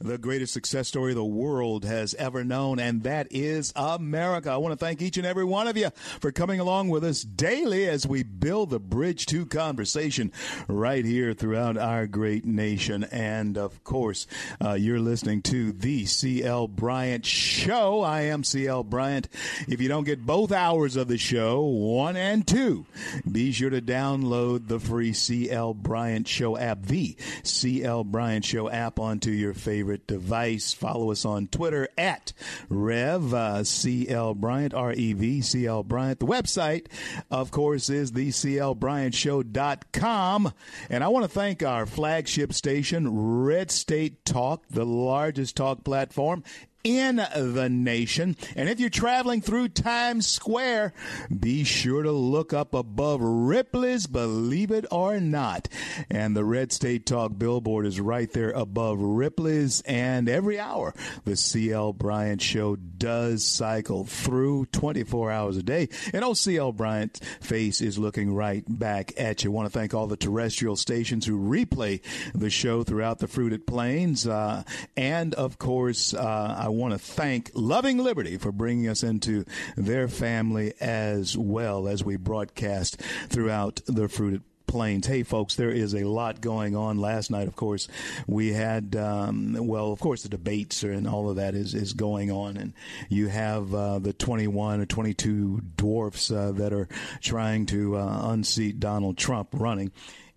[0.00, 4.48] The greatest success story the world has ever known, and that is America.
[4.48, 5.90] I want to thank each and every one of you
[6.20, 10.30] for coming along with us daily as we build the bridge to conversation
[10.68, 13.02] right here throughout our great nation.
[13.10, 14.28] And of course,
[14.64, 18.02] uh, you're listening to the CL Bryant Show.
[18.02, 19.26] I am CL Bryant.
[19.66, 22.86] If you don't get both hours of the show, one and two,
[23.28, 29.00] be sure to download the free CL Bryant Show app, the CL Bryant Show app,
[29.00, 30.74] onto your favorite device.
[30.74, 32.34] Follow us on Twitter at
[32.68, 36.20] Rev uh, CL Bryant, R E V C L Bryant.
[36.20, 36.88] The website,
[37.30, 40.52] of course, is the CLBryantShow.com.
[40.90, 46.42] And I want to thank our flagship station, Red State Talk, the largest talk platform
[46.88, 48.34] in the nation.
[48.56, 50.94] And if you're traveling through Times Square,
[51.38, 55.68] be sure to look up above Ripley's Believe It or Not.
[56.08, 59.82] And the Red State Talk billboard is right there above Ripley's.
[59.82, 60.94] And every hour,
[61.24, 65.90] the CL Bryant Show does cycle through 24 hours a day.
[66.14, 69.50] And old CL Bryant's face is looking right back at you.
[69.50, 72.00] I want to thank all the terrestrial stations who replay
[72.34, 74.26] the show throughout the fruited plains.
[74.26, 74.62] Uh,
[74.96, 79.44] and of course, uh, I want to thank Loving Liberty for bringing us into
[79.76, 85.06] their family as well as we broadcast throughout the fruited plains.
[85.06, 86.98] Hey, folks, there is a lot going on.
[86.98, 87.88] Last night, of course,
[88.28, 92.30] we had, um, well, of course, the debates and all of that is, is going
[92.30, 92.56] on.
[92.56, 92.74] And
[93.08, 96.86] you have uh, the 21 or 22 dwarfs uh, that are
[97.20, 99.90] trying to uh, unseat Donald Trump running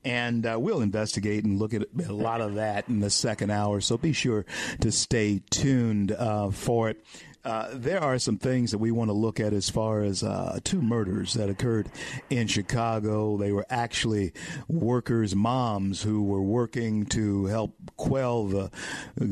[0.03, 3.81] and uh, we'll investigate and look at a lot of that in the second hour.
[3.81, 4.45] So be sure
[4.81, 7.03] to stay tuned uh, for it.
[7.43, 10.59] Uh, there are some things that we want to look at as far as uh,
[10.63, 11.89] two murders that occurred
[12.29, 13.35] in Chicago.
[13.37, 14.33] They were actually
[14.67, 18.69] workers' moms who were working to help quell the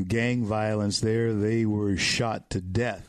[0.08, 1.34] gang violence there.
[1.34, 3.09] They were shot to death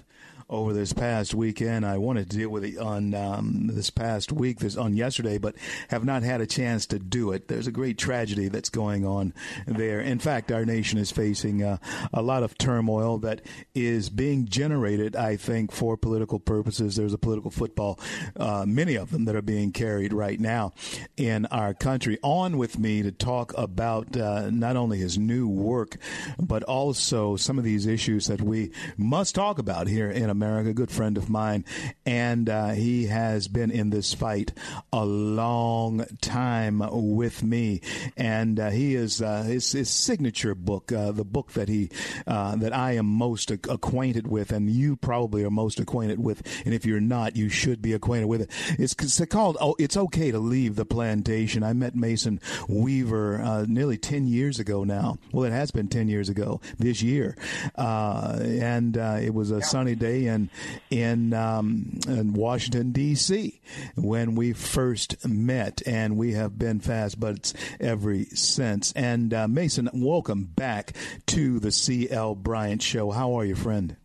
[0.50, 1.86] over this past weekend.
[1.86, 5.54] I wanted to deal with it on um, this past week, this on yesterday, but
[5.88, 7.46] have not had a chance to do it.
[7.46, 9.32] There's a great tragedy that's going on
[9.66, 10.00] there.
[10.00, 11.78] In fact, our nation is facing uh,
[12.12, 13.42] a lot of turmoil that
[13.74, 16.96] is being generated, I think, for political purposes.
[16.96, 18.00] There's a political football,
[18.36, 20.72] uh, many of them that are being carried right now
[21.16, 22.18] in our country.
[22.22, 25.96] On with me to talk about uh, not only his new work,
[26.40, 30.39] but also some of these issues that we must talk about here in America.
[30.40, 31.66] America, a good friend of mine,
[32.06, 34.52] and uh, he has been in this fight
[34.90, 37.82] a long time with me.
[38.16, 41.90] And uh, he is uh, his, his, signature book, uh, the book that he
[42.26, 46.42] uh, that I am most acquainted with, and you probably are most acquainted with.
[46.64, 48.50] And if you're not, you should be acquainted with it.
[48.78, 53.66] It's, it's called "Oh, It's Okay to Leave the Plantation." I met Mason Weaver uh,
[53.68, 55.18] nearly ten years ago now.
[55.32, 57.36] Well, it has been ten years ago this year,
[57.76, 59.60] and it was a yeah.
[59.60, 60.50] sunny day in
[60.90, 63.60] in, um, in Washington D.C.
[63.96, 68.92] when we first met, and we have been fast buds ever since.
[68.94, 70.94] And uh, Mason, welcome back
[71.26, 72.34] to the C.L.
[72.34, 73.10] Bryant Show.
[73.10, 73.96] How are you, friend?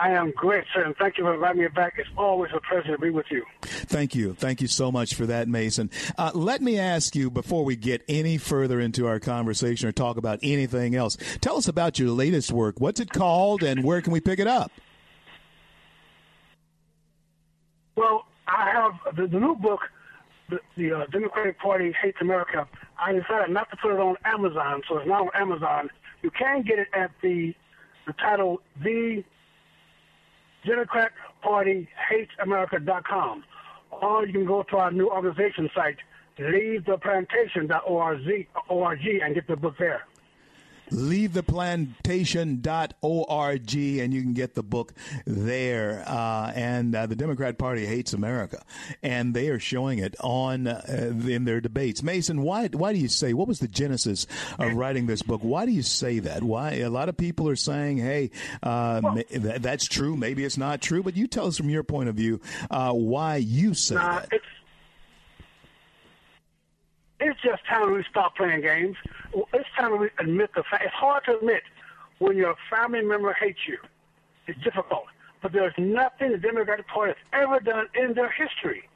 [0.00, 1.94] I am great, sir, and thank you for inviting me back.
[1.98, 3.44] It's always a pleasure to be with you.
[3.62, 4.32] Thank you.
[4.32, 5.90] Thank you so much for that, Mason.
[6.16, 10.16] Uh, let me ask you before we get any further into our conversation or talk
[10.16, 12.80] about anything else, tell us about your latest work.
[12.80, 14.72] What's it called, and where can we pick it up?
[17.94, 19.80] Well, I have the, the new book,
[20.48, 22.66] the, the uh, Democratic Party Hates America.
[22.98, 25.90] I decided not to put it on Amazon, so it's not on Amazon.
[26.22, 27.54] You can get it at the
[28.06, 29.22] the title The
[30.66, 31.12] Democrat
[31.42, 33.44] Party hates America.com.
[33.90, 35.96] Or you can go to our new organization site,
[36.38, 40.06] leavetheplantation.org and get the book there.
[40.90, 44.92] leavetheplantation.org, and you can get the book
[45.26, 46.04] there.
[46.06, 48.62] Uh, and uh, the Democrat Party hates America,
[49.02, 50.82] and they are showing it on uh,
[51.26, 52.02] in their debates.
[52.02, 54.26] Mason, why why do you say what was the genesis
[54.58, 55.40] of writing this book?
[55.42, 56.42] Why do you say that?
[56.42, 58.30] Why a lot of people are saying, "Hey,
[58.62, 60.16] uh, well, th- that's true.
[60.16, 62.40] Maybe it's not true." But you tell us from your point of view
[62.70, 64.28] uh, why you say that.
[67.20, 68.96] It's, just time we stop playing games.
[69.52, 70.84] It's time we admit the fact.
[70.84, 71.62] It's hard to admit
[72.18, 73.78] when your family member hates you.
[74.46, 75.04] It's difficult.
[75.42, 78.88] But there's nothing the Democratic Party has ever done in their history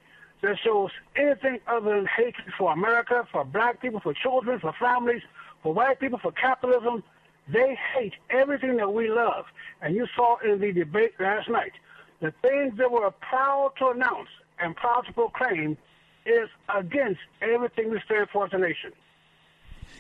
[0.43, 5.23] that shows anything other than hatred for America, for black people, for children, for families,
[5.63, 7.03] for white people, for capitalism.
[7.49, 9.45] They hate everything that we love.
[9.83, 11.73] And you saw in the debate last night
[12.21, 14.29] the things they were proud to announce
[14.59, 15.77] and proud to proclaim
[16.27, 18.93] is against everything we stand for as a nation.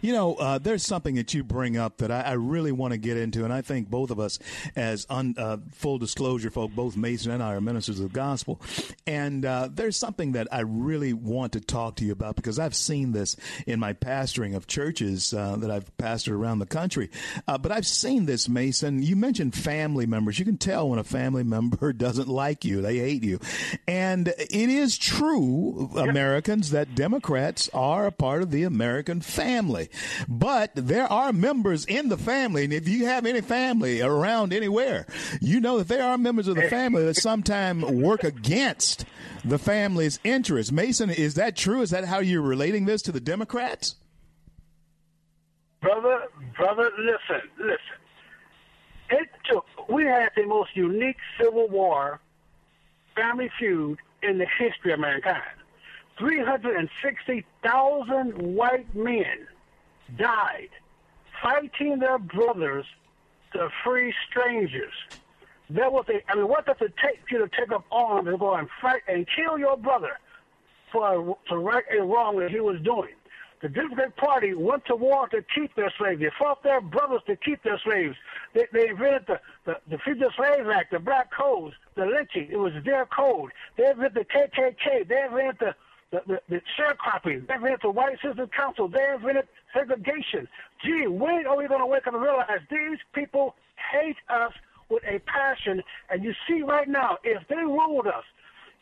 [0.03, 2.99] You know, uh, there's something that you bring up that I, I, really want to
[2.99, 4.39] get into, and I think both of us,
[4.77, 8.61] as un, uh, full disclosure, folk, both Mason and I are ministers of the gospel,
[9.07, 12.75] and uh, there's something that I really want to talk to you about because I've
[12.75, 13.37] seen this
[13.67, 17.11] in my pastoring of churches uh, that I've pastored around the country.
[17.49, 19.03] Uh, but I've seen this, Mason.
[19.03, 20.39] You mentioned family members.
[20.39, 23.39] You can tell when a family member doesn't like you; they hate you,
[23.87, 29.84] and it is true, Americans, that Democrats are a part of the American family.
[30.29, 35.07] But there are members in the family, and if you have any family around anywhere,
[35.41, 39.05] you know that there are members of the family that sometimes work against
[39.45, 40.73] the family's interests.
[40.73, 41.83] Mason, is that true?
[41.83, 43.97] Is that how you're relating this to the Democrats?
[45.81, 46.25] Brother,
[46.57, 47.79] brother, listen, listen.
[49.11, 52.21] It took, we had the most unique civil war,
[53.15, 55.43] family feud in the history of mankind.
[56.19, 59.47] 360,000 white men
[60.17, 60.71] died
[61.43, 62.87] fighting their brothers
[63.53, 64.93] to free strangers.
[65.71, 68.39] That was a, I mean, what does it take you to take up arms and
[68.39, 70.19] go and fight and kill your brother
[70.93, 73.15] for to right a wrong that he was doing?
[73.63, 76.21] The Democratic Party went to war to keep their slaves.
[76.21, 78.15] They fought their brothers to keep their slaves.
[78.53, 82.49] They, they invented the, the, the Fugitive Slave Act, the Black Codes, the lynching.
[82.51, 83.53] It was their code.
[83.79, 85.09] They invented the KKK.
[85.09, 85.75] They invented the
[86.15, 87.47] the, the, the sharecropping.
[87.47, 88.89] They invented the White Citizens Council.
[88.89, 90.49] They invented segregation.
[90.85, 93.57] Gee, when are we going to wake up and realize these people
[93.93, 94.53] hate us
[94.89, 95.83] with a passion?
[96.11, 98.25] And you see right now, if they ruled us,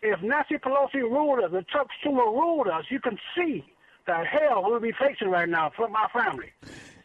[0.02, 3.64] if Nancy Pelosi ruled us, if Chuck Schumer ruled us, you can see
[4.06, 6.50] the hell we'll be facing right now from our family.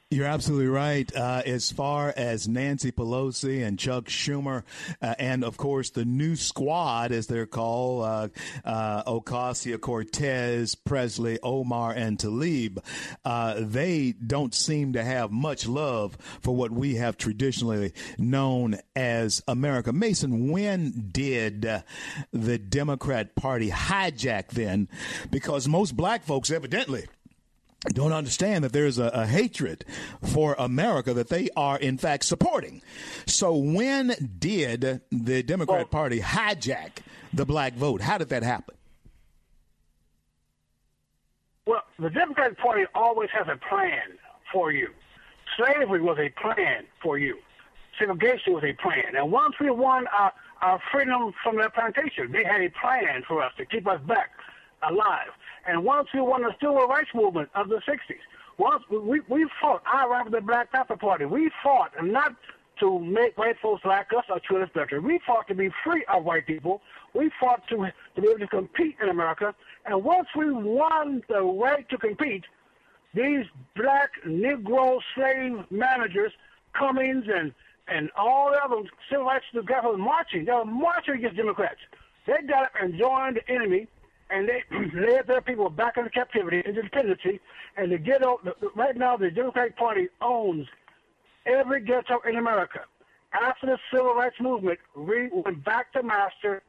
[0.10, 1.14] You're absolutely right.
[1.14, 4.64] Uh, as far as Nancy Pelosi and Chuck Schumer,
[5.02, 8.28] uh, and of course the new squad, as they're called, uh,
[8.64, 12.78] uh Ocasio Cortez, Pressley, Omar, and Tlaib,
[13.26, 19.44] uh, they don't seem to have much love for what we have traditionally known as
[19.46, 19.92] America.
[19.92, 21.84] Mason, when did
[22.32, 24.88] the Democrat Party hijack then?
[25.30, 27.08] Because most black folks, evidently,
[27.86, 29.86] don't understand that there's a, a, hatred
[30.34, 32.82] for America that they are in fact supporting.
[33.26, 37.00] So when did the Democrat well, Party hijack
[37.34, 38.02] the black vote?
[38.02, 38.76] How did that happen?
[41.66, 44.18] Well, the Democratic Party always has a plan
[44.52, 44.90] for you.
[45.58, 47.38] Slavery was a plan for you.
[48.00, 49.16] Segregation was a plan.
[49.16, 50.32] And once we won our,
[50.62, 54.30] our freedom from the plantation, they had a plan for us to keep us back
[54.84, 55.30] alive.
[55.68, 58.22] And once we won the civil rights movement of the 60s,
[58.58, 61.26] once we, we fought, I ran for the Black Panther Party.
[61.26, 62.36] We fought, and not
[62.80, 65.02] to make white folks like us or treat us better.
[65.02, 66.82] We fought to be free of white people.
[67.14, 67.76] We fought to,
[68.16, 69.54] to be able to compete in America.
[69.86, 72.44] And once we won the right to compete,
[73.14, 76.32] these black Negro slave managers,
[76.78, 77.54] Cummings and,
[77.88, 80.46] and all the other civil rights were marching.
[80.46, 81.80] They were marching against Democrats.
[82.28, 83.88] They got up and joined the enemy
[84.30, 87.40] and they led their people back into captivity, into dependency,
[87.78, 88.40] and the ghetto.
[88.76, 90.68] Right now, the Democratic Party owns
[91.46, 92.82] every ghetto in America.
[93.34, 96.64] After the civil rights movement, we went back to master,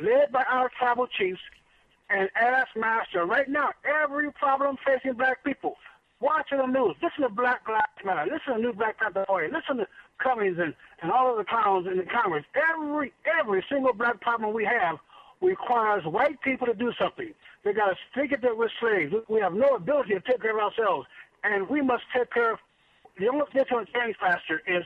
[0.00, 1.40] led by our tribal chiefs,
[2.08, 3.24] and asked master.
[3.24, 5.76] Right now, every problem facing black people.
[6.20, 6.96] Watching the news.
[7.02, 8.30] Listen to Black Lives Matter.
[8.30, 9.48] Listen to New Black Panther Party.
[9.50, 9.86] Listen to
[10.22, 12.44] Cummings and, and all of the clowns in the Congress.
[12.54, 14.98] Every every single black problem we have
[15.40, 17.32] requires white people to do something.
[17.64, 19.14] They got to think that we're slaves.
[19.28, 21.06] We have no ability to take care of ourselves,
[21.44, 22.58] and we must take care of.
[23.18, 24.84] The only thing that's going to change faster is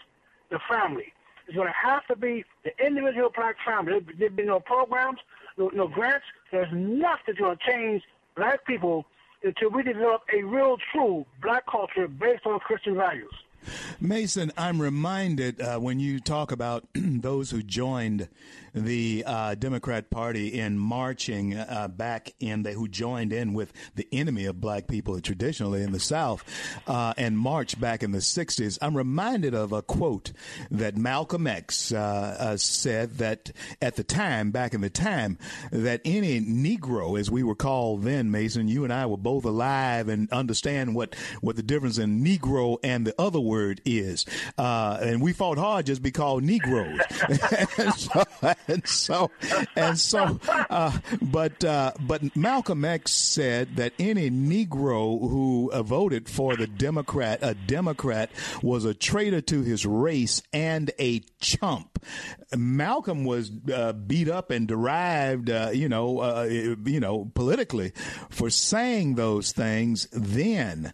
[0.51, 1.13] the family.
[1.47, 4.01] It's going to have to be the individual black family.
[4.19, 5.19] There'll be no programs,
[5.59, 6.25] no, no grants.
[6.51, 8.03] There's nothing going to change
[8.37, 9.05] black people
[9.43, 13.33] until we develop a real, true black culture based on Christian values.
[14.01, 18.29] Mason, I'm reminded uh, when you talk about those who joined
[18.75, 24.09] the uh, Democrat Party in marching uh, back in, the, who joined in with the
[24.13, 26.45] enemy of black people traditionally in the South
[26.87, 28.79] uh, and marched back in the 60s.
[28.83, 30.33] I'm reminded of a quote
[30.71, 35.39] that Malcolm X uh, uh, said that at the time, back in the time,
[35.71, 40.09] that any Negro, as we were called then, Mason, you and I were both alive
[40.09, 43.54] and understand what, what the difference in Negro and the other word
[43.85, 44.25] is.
[44.59, 47.01] Uh, and we fought hard just be called Negroes.
[47.79, 48.25] and so,
[48.69, 49.31] and so,
[49.77, 56.29] and so uh, but uh, but Malcolm X said that any Negro who uh, voted
[56.29, 58.31] for the Democrat, a Democrat,
[58.63, 62.05] was a traitor to his race and a chump.
[62.57, 67.93] Malcolm was uh, beat up and derived, uh, you know, you know, politically
[68.31, 70.93] for saying those things then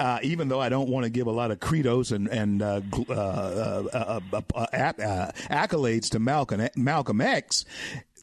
[0.00, 2.80] uh, even though I don't want to give a lot of credos and, and uh,
[3.08, 7.66] uh, uh, uh accolades to Malcolm Malcolm X,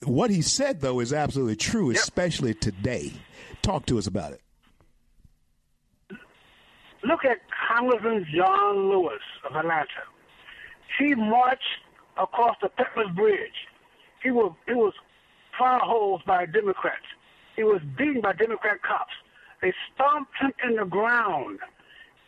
[0.04, 2.02] what he said though is absolutely true, yep.
[2.02, 3.14] especially today.
[3.62, 4.42] Talk to us about it.
[7.04, 7.38] Look at
[7.70, 9.86] Congressman John Lewis of Atlanta.
[10.98, 11.62] He marched
[12.18, 13.68] across the Pettus Bridge.
[14.24, 14.94] He was he was
[15.60, 17.06] fire hosed by Democrats.
[17.56, 19.14] He was beaten by Democrat cops.
[19.62, 21.60] They stomped him in the ground.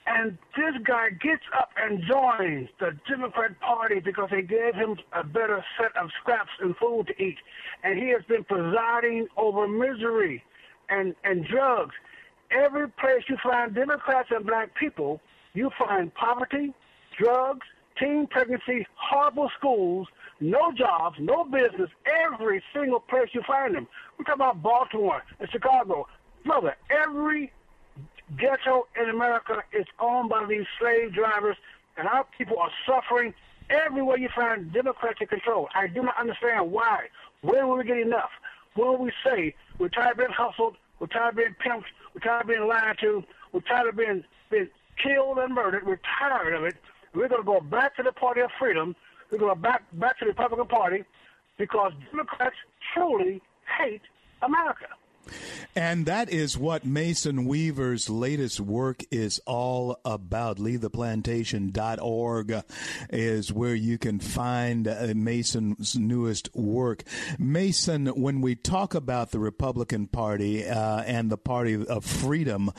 [0.07, 5.23] And this guy gets up and joins the Democrat Party because they gave him a
[5.23, 7.37] better set of scraps and food to eat.
[7.83, 10.43] And he has been presiding over misery
[10.89, 11.93] and, and drugs.
[12.49, 15.21] Every place you find Democrats and black people,
[15.53, 16.73] you find poverty,
[17.19, 17.67] drugs,
[17.99, 20.07] teen pregnancy, horrible schools,
[20.39, 21.89] no jobs, no business,
[22.25, 23.87] every single place you find them.
[24.17, 26.07] We talk about Baltimore and Chicago,
[26.49, 27.51] Brother, every
[28.35, 31.55] ghetto in America is owned by these slave drivers,
[31.95, 33.35] and our people are suffering
[33.69, 35.69] everywhere you find Democratic control.
[35.75, 37.09] I do not understand why.
[37.41, 38.31] Where will we get enough?
[38.73, 42.21] When will we say we're tired of being hustled, we're tired of being pimped, we're
[42.21, 46.55] tired of being lied to, we're tired of being, being killed and murdered, we're tired
[46.55, 46.77] of it.
[47.13, 48.95] We're going to go back to the party of freedom.
[49.31, 51.03] We're going to back, back to the Republican Party
[51.59, 52.55] because Democrats
[52.91, 53.39] truly
[53.77, 54.01] hate
[54.41, 54.87] America.
[55.75, 60.57] And that is what Mason Weaver's latest work is all about.
[60.57, 62.63] LeaveThePlantation.org
[63.11, 67.03] is where you can find uh, Mason's newest work.
[67.37, 72.71] Mason, when we talk about the Republican Party uh, and the Party of Freedom,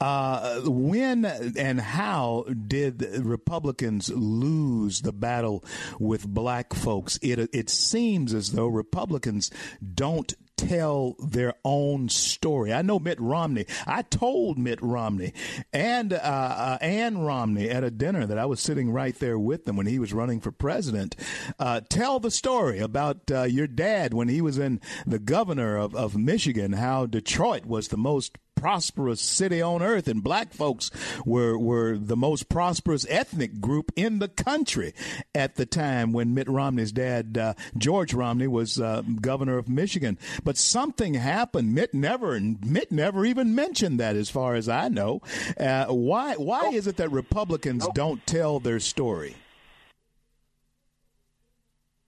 [0.00, 5.64] uh, when and how did Republicans lose the battle
[5.98, 7.18] with black folks?
[7.22, 9.50] It, it seems as though Republicans
[9.94, 10.34] don't
[10.68, 12.72] tell their own story.
[12.72, 13.66] I know Mitt Romney.
[13.86, 15.32] I told Mitt Romney
[15.72, 19.64] and uh, uh, Ann Romney at a dinner that I was sitting right there with
[19.64, 21.16] them when he was running for president.
[21.58, 25.94] Uh, tell the story about uh, your dad when he was in the governor of,
[25.94, 30.90] of Michigan, how Detroit was the most prosperous city on earth, and black folks
[31.24, 34.94] were were the most prosperous ethnic group in the country
[35.34, 40.18] at the time when Mitt Romney's dad, uh, George Romney, was uh, governor of Michigan.
[40.44, 41.74] But something happened.
[41.74, 45.20] Mitt never Mitt never even mentioned that, as far as I know.
[45.58, 49.36] Uh, why why is it that Republicans don't tell their story?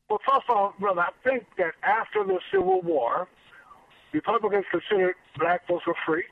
[0.09, 3.27] Well, first of all, brother, I think that after the Civil War,
[4.15, 6.25] Republicans considered black folks were free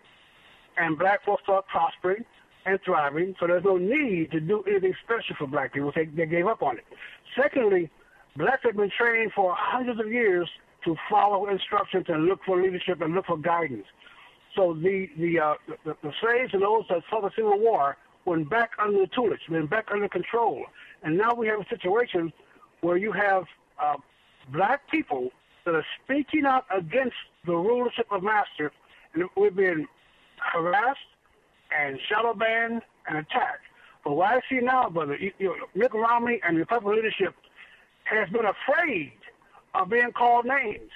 [0.79, 2.25] and black folks start prospering
[2.65, 5.93] and thriving, so there's no need to do anything special for black people.
[5.95, 6.85] They, they gave up on it.
[7.37, 7.91] Secondly,
[8.37, 10.49] blacks have been trained for hundreds of years
[10.85, 13.87] to follow instructions and look for leadership and look for guidance.
[14.57, 17.97] So the the uh, the, the slaves and those that fought the Civil War
[18.27, 20.65] went back under the tutelage, went back under control,
[21.03, 22.33] and now we have a situation
[22.83, 23.45] where you have
[23.83, 23.97] uh,
[24.53, 25.31] black people
[25.65, 28.71] that are speaking out against the rulership of master,
[29.15, 29.87] and we've been
[30.53, 30.99] harassed
[31.77, 33.67] and shadow banned and attacked.
[34.05, 37.35] But what I see now, brother, you, you Mitt Romney and the Republican leadership
[38.05, 39.13] has been afraid
[39.75, 40.91] of being called names.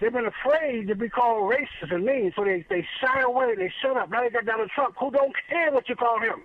[0.00, 3.72] They've been afraid to be called racist and mean, so they, they shy away, they
[3.82, 4.10] shut up.
[4.10, 6.42] Now they got Donald Trump, who don't care what you call him.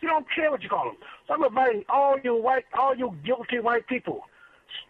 [0.00, 0.96] You don't care what you call him.
[1.26, 4.22] So I'm inviting all you white, all you guilty white people.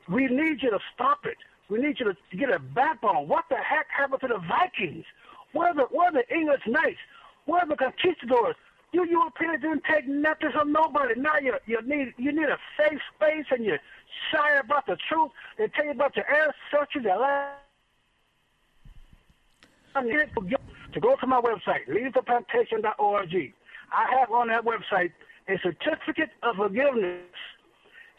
[0.08, 1.36] We need you to stop it.
[1.68, 3.28] We need you to get a backbone.
[3.28, 5.04] What the heck happened to the Vikings?
[5.52, 6.98] Where the where the English knights?
[7.46, 8.56] Where the conquistadors?
[8.92, 11.18] You Europeans didn't take nothing from nobody.
[11.18, 13.80] Now you you need you need a safe space and you're
[14.30, 15.30] shy about the truth.
[15.58, 17.50] They tell you about your ancestors, your land.
[19.94, 23.54] To go to my website, leavetheplantation.org.
[23.92, 25.12] I have on that website
[25.48, 27.22] a certificate of forgiveness.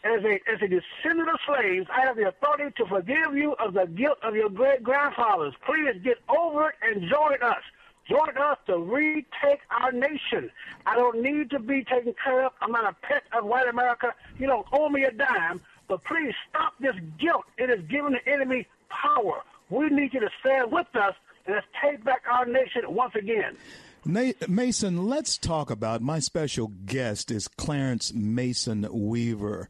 [0.06, 3.74] As a, as a descendant of slaves, I have the authority to forgive you of
[3.74, 5.52] the guilt of your great grandfathers.
[5.66, 7.62] Please get over it and join us.
[8.08, 10.48] Join us to retake our nation.
[10.86, 12.52] I don't need to be taken care of.
[12.60, 14.14] I'm not a pet of white America.
[14.38, 15.60] You don't owe me a dime.
[15.88, 17.44] But please stop this guilt.
[17.58, 19.42] It is giving the enemy power.
[19.70, 21.14] We need you to stand with us
[21.46, 23.56] and let's take back our nation once again.
[24.06, 29.68] Mason, let's talk about my special guest is Clarence Mason Weaver,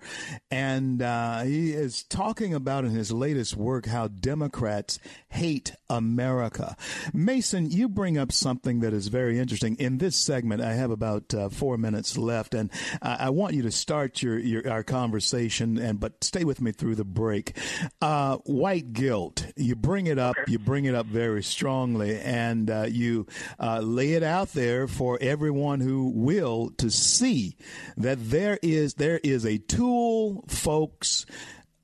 [0.50, 6.76] and uh, he is talking about in his latest work how Democrats hate America.
[7.14, 9.74] Mason, you bring up something that is very interesting.
[9.76, 13.62] In this segment, I have about uh, four minutes left, and I, I want you
[13.62, 17.56] to start your, your, our conversation, and but stay with me through the break.
[18.02, 22.84] Uh, white guilt, you bring it up, you bring it up very strongly, and uh,
[22.86, 23.26] you
[23.58, 27.56] uh, lay it out there for everyone who will to see
[27.96, 31.24] that there is there is a tool, folks,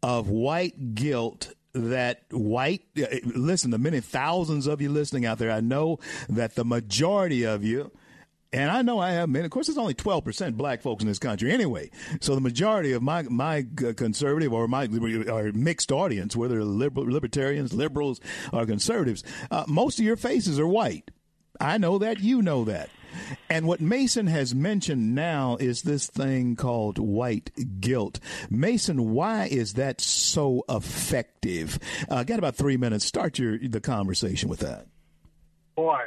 [0.03, 5.51] of white guilt that white uh, listen the many thousands of you listening out there
[5.51, 7.91] i know that the majority of you
[8.53, 9.47] and I know I have many.
[9.47, 11.91] Of course, there's only 12% black folks in this country anyway.
[12.21, 14.89] So the majority of my my conservative or my
[15.29, 18.21] or mixed audience, whether liberal, libertarians, liberals,
[18.53, 21.11] or conservatives, uh, most of your faces are white.
[21.61, 22.21] I know that.
[22.21, 22.91] You know that.
[23.51, 28.21] And what Mason has mentioned now is this thing called white guilt.
[28.51, 31.79] Mason, why is that so effective?
[32.09, 33.05] Uh, got about three minutes.
[33.05, 34.87] Start your the conversation with that.
[35.77, 36.01] Boy,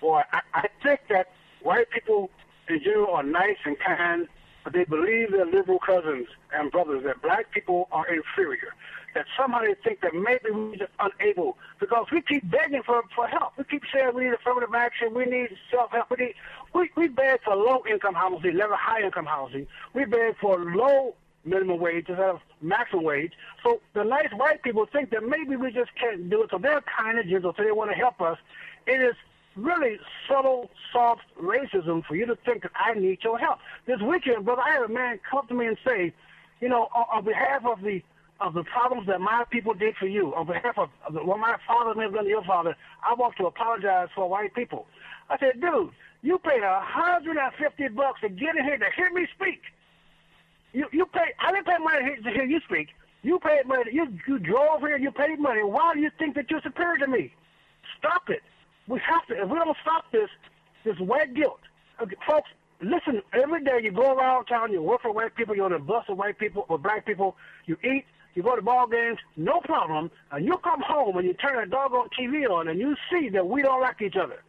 [0.00, 1.28] boy, I, I think that
[1.62, 2.30] white people
[2.68, 4.28] in general are nice and kind,
[4.62, 8.72] but they believe their liberal cousins and brothers that black people are inferior
[9.14, 13.26] that somehow they think that maybe we're just unable because we keep begging for for
[13.26, 13.52] help.
[13.56, 16.34] We keep saying we need affirmative action, we need self help, we need
[16.74, 19.66] we, we beg for low income housing, never high income housing.
[19.94, 23.32] We beg for low minimum wage instead of maximum wage.
[23.62, 26.50] So the nice white people think that maybe we just can't do it.
[26.50, 28.38] So they're kind of gentle, so they want to help us.
[28.86, 29.14] It is
[29.56, 33.58] really subtle, soft racism for you to think that I need your help.
[33.86, 36.12] This weekend, brother, I had a man come to me and say,
[36.60, 38.02] you know, on, on behalf of the
[38.40, 41.38] of the problems that my people did for you, on behalf of, of the, what
[41.38, 42.76] my father may have done to your father,
[43.08, 44.86] I want to apologize for white people.
[45.30, 45.90] I said, dude,
[46.22, 49.62] you paid a hundred and fifty bucks to get in here to hear me speak.
[50.72, 51.34] You you paid.
[51.38, 52.88] I didn't pay money to hear you speak.
[53.22, 53.92] You paid money.
[53.92, 54.98] You you drove here.
[54.98, 55.62] You paid money.
[55.62, 57.32] Why do you think that you're superior to me?
[57.98, 58.42] Stop it.
[58.88, 59.42] We have to.
[59.42, 60.28] If we don't stop this,
[60.84, 61.60] this white guilt,
[62.02, 62.48] okay, folks.
[62.80, 65.78] Listen, every day you go around town, you work for white people, you're on the
[65.78, 69.60] bus with white people or black people, you eat, you go to ball games, no
[69.60, 73.28] problem, and you come home and you turn that doggone TV on and you see
[73.30, 74.42] that we don't like each other.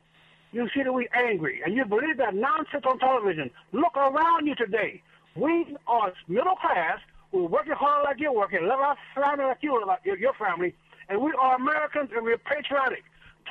[0.52, 3.52] You see that we're angry, and you believe that nonsense on television.
[3.74, 5.02] Look around you today.
[5.36, 7.00] We are middle class.
[7.34, 10.74] We're working hard like you're working, love our family like you love your family,
[11.10, 13.04] and we are Americans and we're patriotic.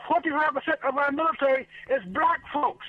[0.08, 2.86] 25% of our military is black folks.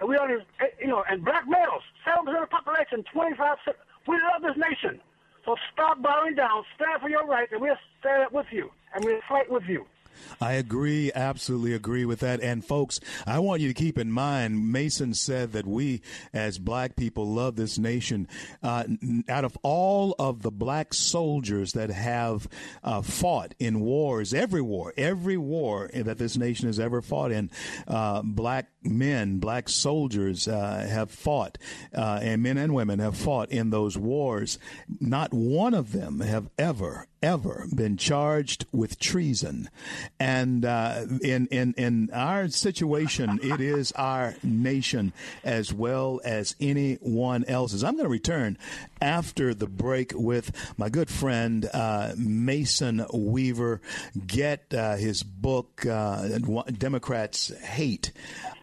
[0.00, 3.76] And we are, eh, you know, and black males, 7% of the population, 25%.
[4.06, 5.00] We love this nation.
[5.44, 9.04] So stop bowing down, stand for your rights, and we'll stand up with you, and
[9.04, 9.86] we'll fight with you.
[10.40, 12.40] I agree, absolutely agree with that.
[12.40, 16.02] And folks, I want you to keep in mind, Mason said that we
[16.32, 18.28] as black people love this nation.
[18.62, 18.84] Uh,
[19.28, 22.48] out of all of the black soldiers that have
[22.82, 27.50] uh, fought in wars, every war, every war that this nation has ever fought in,
[27.86, 31.58] uh, black men, black soldiers uh, have fought,
[31.94, 34.58] uh, and men and women have fought in those wars.
[35.00, 39.68] Not one of them have ever, ever been charged with treason.
[40.18, 45.12] And uh, in, in, in our situation, it is our nation
[45.44, 47.84] as well as anyone else's.
[47.84, 48.58] I'm going to return
[49.00, 53.80] after the break with my good friend uh, Mason Weaver.
[54.26, 56.38] Get uh, his book, uh,
[56.76, 58.12] Democrats Hate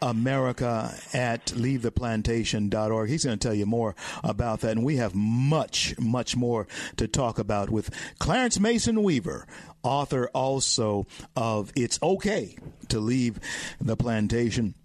[0.01, 3.10] America at leavetheplantation.org.
[3.10, 4.71] He's going to tell you more about that.
[4.71, 9.47] And we have much, much more to talk about with Clarence Mason Weaver,
[9.83, 12.57] author also of It's Okay
[12.89, 13.39] to Leave
[13.79, 14.75] the Plantation.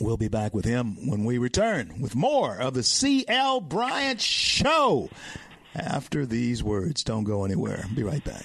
[0.00, 3.60] We'll be back with him when we return with more of the C.L.
[3.60, 5.08] Bryant Show
[5.74, 7.04] after these words.
[7.04, 7.84] Don't go anywhere.
[7.94, 8.44] Be right back.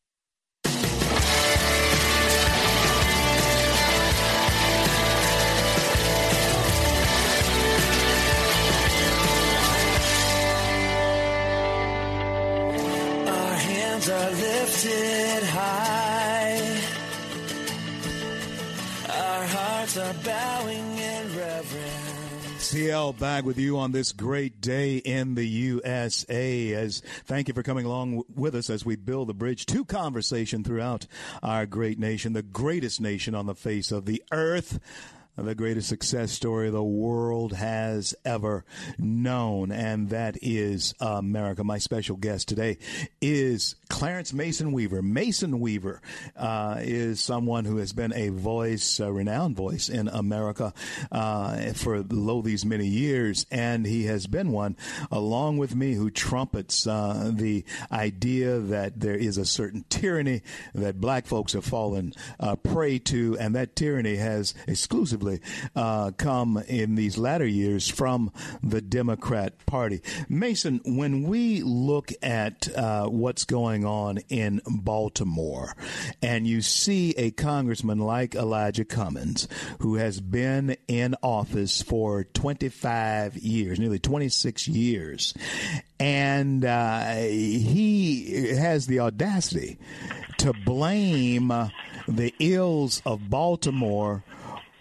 [14.83, 16.79] Lifted high.
[19.09, 22.63] Our hearts are bowing in reverence.
[22.63, 26.73] CL back with you on this great day in the USA.
[26.73, 30.63] As thank you for coming along with us as we build the bridge to conversation
[30.63, 31.05] throughout
[31.43, 34.79] our great nation, the greatest nation on the face of the earth
[35.37, 38.65] the greatest success story the world has ever
[38.99, 41.63] known, and that is America.
[41.63, 42.77] My special guest today
[43.21, 45.01] is Clarence Mason Weaver.
[45.01, 46.01] Mason Weaver
[46.35, 50.73] uh, is someone who has been a voice, a renowned voice in America
[51.11, 54.75] uh, for lo these many years, and he has been one,
[55.11, 60.41] along with me, who trumpets uh, the idea that there is a certain tyranny
[60.75, 64.53] that black folks have fallen uh, prey to, and that tyranny has
[65.75, 68.31] uh, come in these latter years from
[68.63, 70.01] the Democrat Party.
[70.29, 75.75] Mason, when we look at uh, what's going on in Baltimore,
[76.21, 79.47] and you see a congressman like Elijah Cummings,
[79.79, 85.33] who has been in office for 25 years, nearly 26 years,
[85.99, 89.77] and uh, he has the audacity
[90.37, 91.51] to blame
[92.07, 94.23] the ills of Baltimore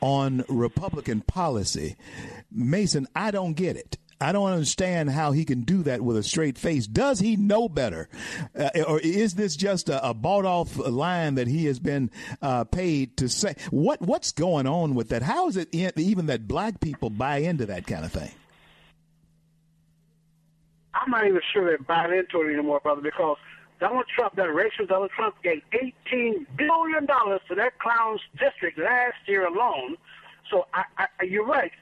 [0.01, 1.97] on Republican policy.
[2.51, 3.99] Mason, I don't get it.
[4.23, 6.87] I don't understand how he can do that with a straight face.
[6.87, 8.11] Does he know better?
[8.55, 12.11] Uh, or is this just a, a, bought off line that he has been
[12.43, 13.55] uh, paid to say?
[13.71, 15.23] What What's going on with that?
[15.23, 18.31] How is it even that black people buy into that kind of thing?
[20.93, 23.39] I'm not even sure they buy into it anymore, brother, because
[23.81, 29.47] Donald Trump, that racist Donald Trump, gave $18 billion to that clown's district last year
[29.47, 29.97] alone.
[30.51, 31.73] So I, I, you're right.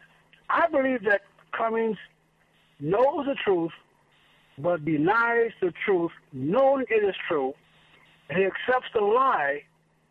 [0.49, 1.99] I believe that Cummings
[2.79, 3.73] knows the truth,
[4.59, 7.55] but denies the truth, knowing it is true.
[8.31, 9.63] He accepts the lie,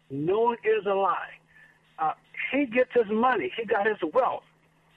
[0.09, 1.29] knowing it is a lie.
[1.99, 2.13] Uh,
[2.51, 4.43] he gets his money, he got his wealth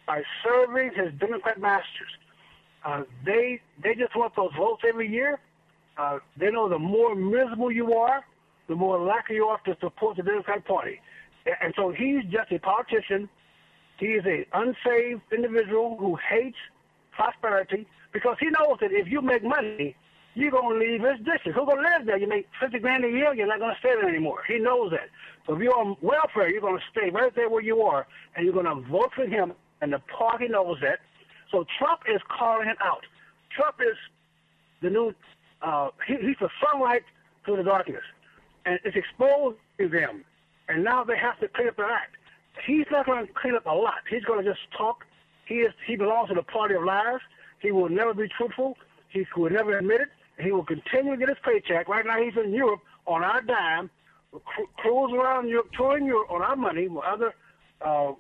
[0.06, 2.10] by serving his Democrat masters.
[2.84, 5.38] Uh, they they just want those votes every year
[6.00, 8.24] uh, they know the more miserable you are,
[8.68, 11.00] the more likely you are to support the Democratic Party.
[11.60, 13.28] And so he's just a politician.
[13.98, 16.56] He is an unsaved individual who hates
[17.12, 19.94] prosperity because he knows that if you make money,
[20.34, 21.58] you're going to leave his district.
[21.58, 22.16] Who's going to live there?
[22.16, 24.40] You make 50 grand a year, you're not going to stay there anymore.
[24.48, 25.08] He knows that.
[25.46, 28.44] So if you're on welfare, you're going to stay right there where you are, and
[28.44, 31.00] you're going to vote for him, and the party knows that.
[31.50, 33.04] So Trump is calling him out.
[33.54, 33.96] Trump is
[34.80, 35.12] the new
[35.62, 37.02] uh, he, he's the sunlight
[37.46, 38.02] to the darkness,
[38.64, 40.24] and it's exposed to them.
[40.68, 42.16] And now they have to clean up their act.
[42.66, 44.02] He's not going to clean up a lot.
[44.08, 45.04] He's going to just talk.
[45.46, 45.72] He is.
[45.86, 47.22] He belongs to the party of liars.
[47.60, 48.76] He will never be truthful.
[49.08, 50.08] He will never admit it.
[50.42, 51.88] He will continue to get his paycheck.
[51.88, 53.90] Right now, he's in Europe on our dime,
[54.30, 57.34] cru- cruising around Europe, touring Europe on our money with other
[57.82, 58.12] uh,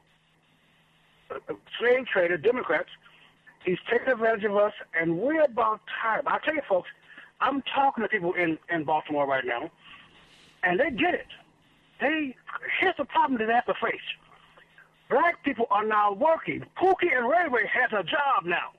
[1.78, 2.88] slave trader Democrats.
[3.64, 6.24] He's taking advantage of us, and we're about tired.
[6.26, 6.88] I tell you, folks,
[7.40, 9.70] I'm talking to people in, in Baltimore right now,
[10.62, 11.26] and they get it.
[12.00, 12.36] They
[12.80, 14.00] here's the problem that they have to face.
[15.08, 16.64] Black people are now working.
[16.80, 18.70] Pookie and Ray Ray has a job now.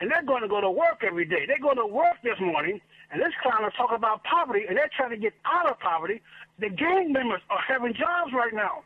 [0.00, 1.46] And they're going to go to work every day.
[1.46, 2.80] They're going to work this morning,
[3.12, 6.20] and this clown is talking about poverty, and they're trying to get out of poverty.
[6.58, 8.82] The gang members are having jobs right now.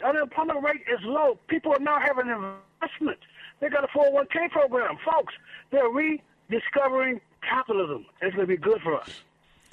[0.00, 1.38] The unemployment rate is low.
[1.46, 3.18] People are now having investment.
[3.60, 4.96] They got a 401k program.
[5.04, 5.34] Folks,
[5.70, 8.06] they're rediscovering capitalism.
[8.20, 9.08] It's going to be good for us.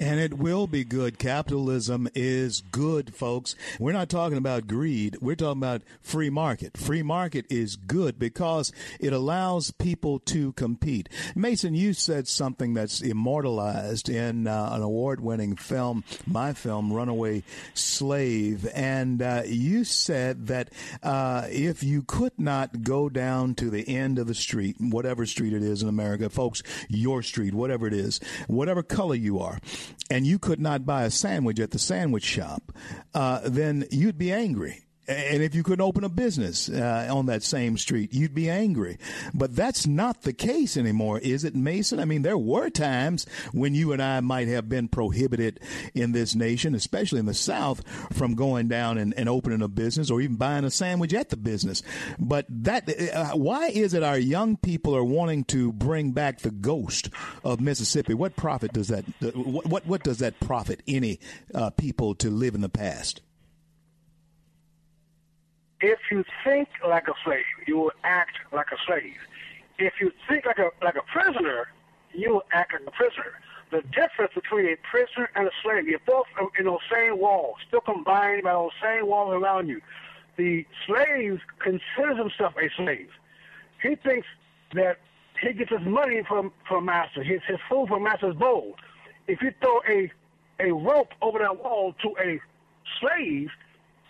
[0.00, 1.18] And it will be good.
[1.18, 3.56] Capitalism is good, folks.
[3.80, 5.16] We're not talking about greed.
[5.20, 6.76] We're talking about free market.
[6.76, 11.08] Free market is good because it allows people to compete.
[11.34, 17.42] Mason, you said something that's immortalized in uh, an award winning film, my film, Runaway
[17.74, 18.68] Slave.
[18.74, 20.70] And uh, you said that
[21.02, 25.52] uh, if you could not go down to the end of the street, whatever street
[25.52, 29.58] it is in America, folks, your street, whatever it is, whatever color you are,
[30.10, 32.72] and you could not buy a sandwich at the sandwich shop,
[33.14, 34.84] uh, then you'd be angry.
[35.08, 38.98] And if you couldn't open a business uh, on that same street, you'd be angry.
[39.32, 41.98] But that's not the case anymore, is it, Mason?
[41.98, 45.60] I mean, there were times when you and I might have been prohibited
[45.94, 50.10] in this nation, especially in the South, from going down and, and opening a business
[50.10, 51.82] or even buying a sandwich at the business.
[52.18, 56.50] But that, uh, why is it our young people are wanting to bring back the
[56.50, 57.08] ghost
[57.42, 58.12] of Mississippi?
[58.12, 59.04] What profit does that?
[59.34, 61.20] What what, what does that profit any
[61.54, 63.20] uh, people to live in the past?
[65.80, 69.16] If you think like a slave, you will act like a slave.
[69.78, 71.68] If you think like a like a prisoner,
[72.12, 73.32] you will act like a prisoner.
[73.70, 76.26] The difference between a prisoner and a slave, you're both
[76.58, 79.80] in those same walls, still combined by those same walls around you.
[80.36, 83.10] The slave considers himself a slave.
[83.82, 84.26] He thinks
[84.74, 84.98] that
[85.40, 88.74] he gets his money from from master, his his food from master's bowl.
[89.28, 90.10] If you throw a
[90.60, 92.40] a rope over that wall to a
[93.00, 93.50] slave,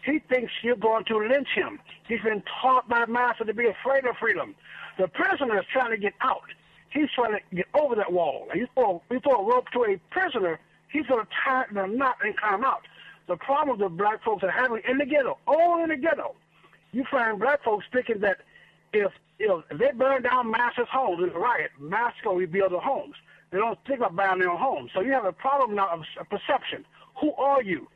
[0.08, 1.78] he thinks you're going to lynch him.
[2.08, 4.54] He's been taught by master to be afraid of freedom.
[4.98, 6.48] The prisoner is trying to get out.
[6.90, 8.48] He's trying to get over that wall.
[8.54, 10.58] You throw, you throw a rope to a prisoner,
[10.90, 12.86] he's going to tie the knot and climb out.
[13.26, 16.34] The problem that black folks are having in the ghetto, all in the ghetto,
[16.92, 18.38] you find black folks thinking that
[18.94, 23.14] if, if they burn down master's homes in a riot, master will rebuild the homes.
[23.50, 24.90] They don't think about buying their own homes.
[24.94, 26.86] So you have a problem now of perception.
[27.20, 27.88] Who are you?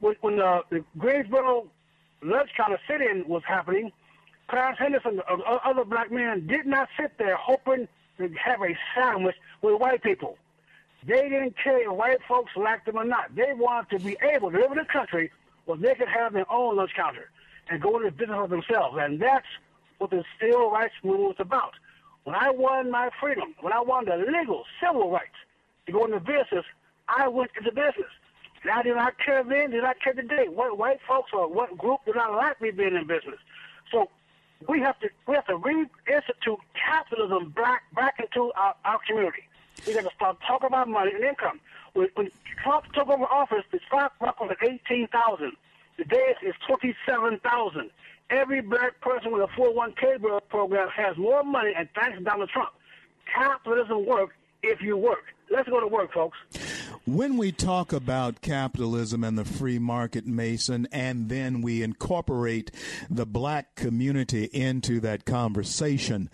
[0.00, 1.66] When, when the, the Greensboro
[2.22, 3.92] lunch counter sit-in was happening,
[4.48, 5.20] Clarence Henderson
[5.64, 7.86] other black men did not sit there hoping
[8.18, 10.36] to have a sandwich with white people.
[11.06, 13.34] They didn't care if white folks liked them or not.
[13.34, 15.30] They wanted to be able to live in a country
[15.64, 17.30] where they could have their own lunch counter
[17.70, 18.98] and go into business for themselves.
[19.00, 19.46] And that's
[19.98, 21.72] what the civil rights movement was about.
[22.24, 25.38] When I won my freedom, when I won the legal civil rights
[25.86, 26.64] to go into business,
[27.08, 28.10] I went into business.
[28.70, 30.48] I did not care then, did not care today.
[30.48, 33.38] What white folks or what group did not like me being in business.
[33.90, 34.10] So
[34.68, 39.42] we have to we have to reinstitute capitalism back back into our, our community.
[39.86, 41.60] We got to start talking about money and income.
[41.94, 42.30] When, when
[42.62, 45.52] Trump took over office, the stock market was eighteen thousand.
[45.96, 47.90] Today it's twenty seven thousand.
[48.28, 52.70] Every black person with a 401k program has more money, and thanks to Donald Trump.
[53.34, 55.24] Capitalism works if you work.
[55.50, 56.38] Let's go to work, folks.
[57.06, 62.70] When we talk about capitalism and the free market, Mason, and then we incorporate
[63.08, 66.30] the black community into that conversation,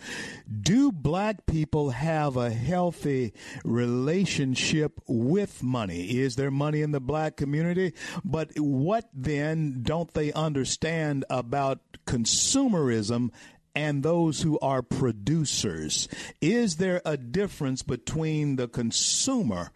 [0.60, 3.32] do black people have a healthy
[3.64, 6.18] relationship with money?
[6.18, 7.94] Is there money in the black community?
[8.22, 13.30] But what then don't they understand about consumerism
[13.76, 16.08] and those who are producers.
[16.40, 19.70] Is there a difference between the consumer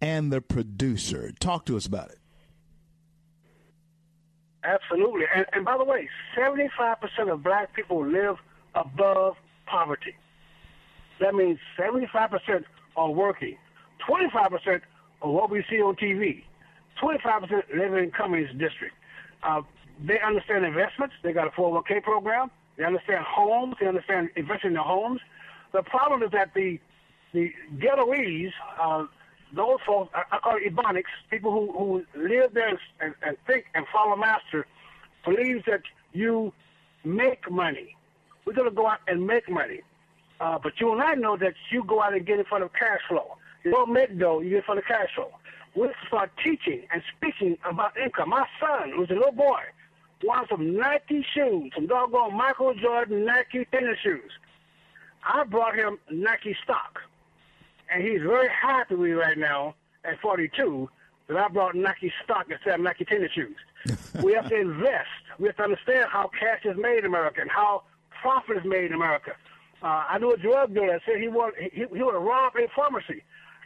[0.00, 1.30] and the producer?
[1.38, 2.18] Talk to us about it.
[4.64, 5.26] Absolutely.
[5.32, 6.96] And, and by the way, 75%
[7.30, 8.36] of black people live
[8.74, 10.16] above poverty.
[11.20, 12.64] That means 75%
[12.96, 13.58] are working.
[14.08, 14.80] 25%
[15.20, 16.44] are what we see on TV.
[17.02, 18.94] 25% live in Cummings District.
[19.42, 19.60] Uh,
[20.02, 21.14] they understand investments.
[21.22, 22.50] They got a 401k program.
[22.76, 23.76] They understand homes.
[23.80, 25.20] They understand investing in their homes.
[25.72, 26.78] The problem is that the
[27.32, 29.06] the ghettoese, uh,
[29.54, 33.66] those folks, I, I call it ebonics, people who, who live there and, and think
[33.74, 34.66] and follow master,
[35.24, 35.82] believes that
[36.12, 36.52] you
[37.04, 37.96] make money.
[38.44, 39.80] We're going to go out and make money.
[40.40, 42.72] Uh, but you and I know that you go out and get in front of
[42.72, 43.36] cash flow.
[43.64, 45.30] You don't make dough, you get in front of cash flow.
[45.74, 48.30] We start teaching and speaking about income.
[48.30, 49.60] My son, who's a little boy,
[50.24, 54.30] wants some Nike shoes, some doggone Michael Jordan Nike tennis shoes.
[55.24, 57.00] I brought him Nike stock,
[57.92, 60.88] and he's very happy with me right now at 42
[61.28, 63.56] that I brought Nike stock instead of Nike tennis shoes.
[64.22, 65.08] we have to invest.
[65.38, 67.82] We have to understand how cash is made in America and how
[68.20, 69.32] profit is made in America.
[69.82, 72.68] Uh, I knew a drug dealer that said he would he, he would rob a
[72.74, 73.22] pharmacy.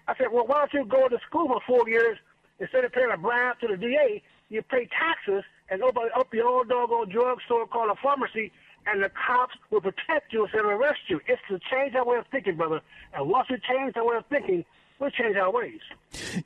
[0.08, 2.18] I said, well, why don't you go to school for four years
[2.58, 4.22] instead of paying a bribe to the DA?
[4.48, 8.52] You pay taxes and open up your old doggone drugstore called a pharmacy,
[8.86, 11.20] and the cops will protect you instead of arrest you.
[11.26, 12.80] It's to change our way of thinking, brother.
[13.14, 14.64] And once we change our way of thinking,
[14.98, 15.80] we'll change our ways.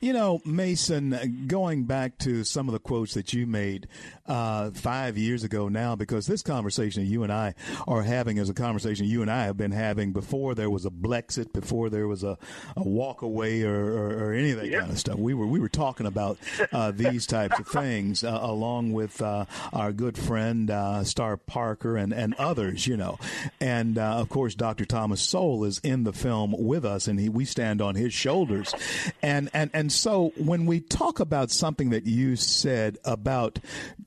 [0.01, 3.87] You know, Mason, going back to some of the quotes that you made
[4.27, 7.55] uh, five years ago now, because this conversation you and I
[7.87, 10.89] are having is a conversation you and I have been having before there was a
[10.89, 12.37] Blexit, before there was a,
[12.75, 14.81] a walk away or, or, or any of that yep.
[14.81, 15.17] kind of stuff.
[15.17, 16.37] We were we were talking about
[16.71, 21.95] uh, these types of things uh, along with uh, our good friend uh, Star Parker
[21.95, 23.17] and, and others, you know.
[23.61, 24.85] And uh, of course, Dr.
[24.85, 28.42] Thomas Sowell is in the film with us, and he, we stand on his shoulders
[28.43, 28.73] shoulders.
[29.21, 33.59] And, and, and so when we talk about something that you said about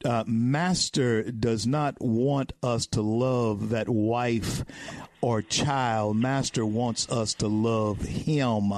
[0.05, 4.65] uh, Master does not want us to love that wife
[5.21, 8.73] or child, Master wants us to love him.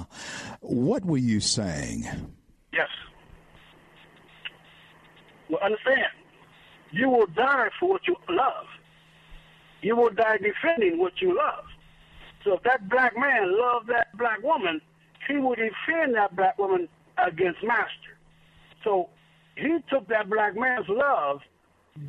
[0.61, 2.05] What were you saying?
[2.73, 2.89] Yes.
[5.49, 6.13] Well, understand,
[6.93, 8.67] you will die for what you love.
[9.81, 11.65] You will die defending what you love.
[12.45, 14.81] So if that black man loved that black woman,
[15.29, 16.89] he would defend that black woman
[17.19, 18.17] against master.
[18.83, 19.09] So
[19.57, 21.41] he took that black man's love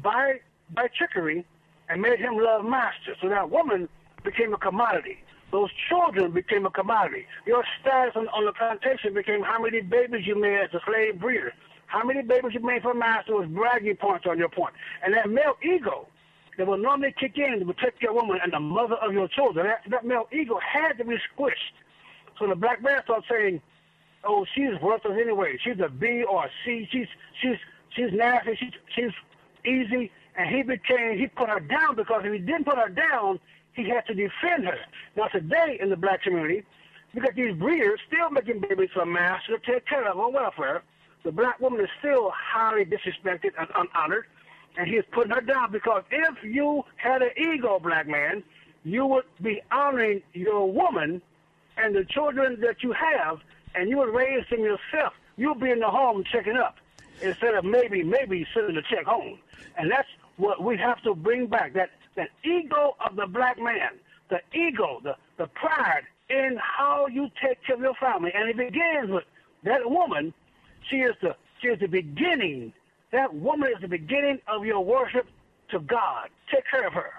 [0.02, 0.40] by
[0.74, 1.46] by trickery
[1.90, 3.16] and made him love master.
[3.22, 3.90] So that woman
[4.24, 5.18] became a commodity.
[5.52, 7.26] Those children became a commodity.
[7.48, 11.20] Your status on, on the plantation became how many babies you made as a slave
[11.20, 11.54] breeder.
[11.88, 14.76] How many babies you made for master was bragging points on your point.
[15.04, 16.08] And that male ego
[16.58, 19.66] that will normally kick in to protect your woman and the mother of your children,
[19.66, 21.74] that, that male ego had to be squished.
[22.40, 23.62] So the black man started saying,
[24.24, 25.58] oh, she's worthless anyway.
[25.64, 26.88] She's a B or a C.
[26.92, 27.08] She's,
[27.42, 27.58] she's,
[27.96, 28.56] she's nasty.
[28.56, 29.12] She's, she's
[29.66, 30.12] easy.
[30.38, 33.40] And he became, he put her down because if he didn't put her down,
[33.74, 34.78] he had to defend her.
[35.16, 36.64] Now today in the black community,
[37.18, 40.84] got these breeders still making babies for master to take care of on welfare.
[41.24, 44.24] The black woman is still highly disrespected and unhonored,
[44.78, 48.44] and he is putting her down because if you had an ego, black man,
[48.84, 51.22] you would be honoring your woman
[51.84, 53.40] and the children that you have,
[53.76, 55.14] and you would raise them yourself.
[55.38, 56.78] You'll be in the home checking up
[57.22, 59.40] instead of maybe, maybe sending the check home.
[59.78, 63.92] And that's what we have to bring back, that, that ego of the black man,
[64.30, 68.32] the ego, the, the pride in how you take care of your family.
[68.34, 69.24] And it begins with
[69.64, 70.34] that woman
[70.90, 72.74] she is the she is the beginning.
[73.12, 75.28] That woman is the beginning of your worship
[75.72, 76.30] to God.
[76.54, 77.12] Take care of her.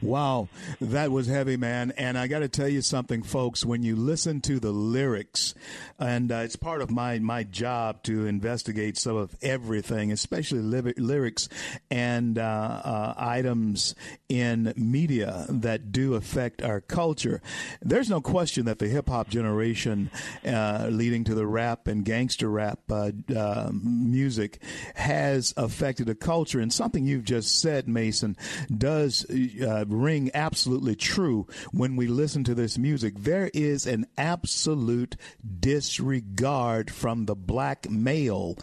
[0.00, 0.48] Wow,
[0.80, 1.92] that was heavy, man.
[1.96, 3.64] And I got to tell you something, folks.
[3.64, 5.54] When you listen to the lyrics,
[5.98, 10.94] and uh, it's part of my my job to investigate some of everything, especially li-
[10.96, 11.48] lyrics
[11.90, 13.94] and uh, uh, items
[14.28, 17.40] in media that do affect our culture.
[17.80, 20.10] There's no question that the hip hop generation,
[20.46, 24.60] uh, leading to the rap and gangster rap uh, uh, music,
[24.94, 26.60] has affected the culture.
[26.60, 28.36] And something you've just said, Mason,
[28.76, 29.24] does
[29.62, 33.14] uh, ring absolutely true when we listen to this music.
[33.18, 35.16] There is an absolute
[35.60, 38.58] disregard from the black male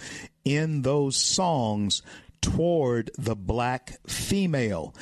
[0.45, 2.01] in those songs
[2.41, 4.93] toward the black female.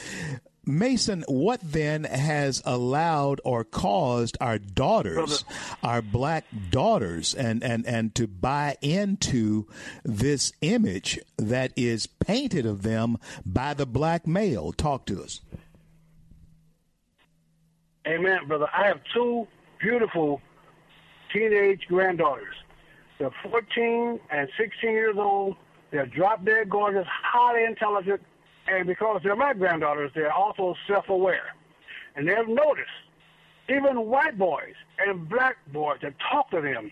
[0.67, 5.45] Mason, what then has allowed or caused our daughters,
[5.81, 9.65] our black daughters, and, and, and to buy into
[10.03, 14.73] this image that is painted of them by the black male?
[14.73, 15.39] Talk to us.
[18.07, 18.67] Amen, brother.
[18.73, 19.45] I have two
[19.79, 20.41] beautiful
[21.33, 22.55] teenage granddaughters.
[23.19, 25.57] They're 14 and 16 years old.
[25.91, 28.21] They're drop dead gorgeous, highly intelligent,
[28.67, 31.53] and because they're my granddaughters, they're also self-aware.
[32.15, 32.87] And they've noticed,
[33.67, 34.73] even white boys
[35.05, 36.91] and black boys that talk to them,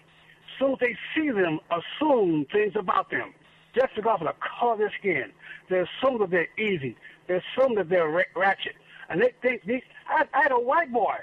[0.60, 3.34] soon they see them, assume things about them,
[3.74, 5.32] just because of the color of their skin.
[5.70, 6.98] They assume that they're easy.
[7.28, 8.76] They assume that they're ratchet.
[9.10, 9.84] And they think these.
[10.08, 11.16] I, I had a white boy.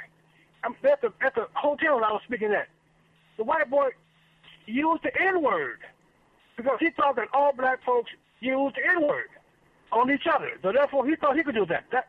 [0.64, 2.68] I'm at the at the hotel I was speaking at.
[3.36, 3.90] The white boy
[4.66, 5.78] used the N word
[6.56, 9.28] because he thought that all black folks used the N word
[9.90, 10.50] on each other.
[10.62, 11.84] So therefore, he thought he could do that.
[11.90, 12.06] That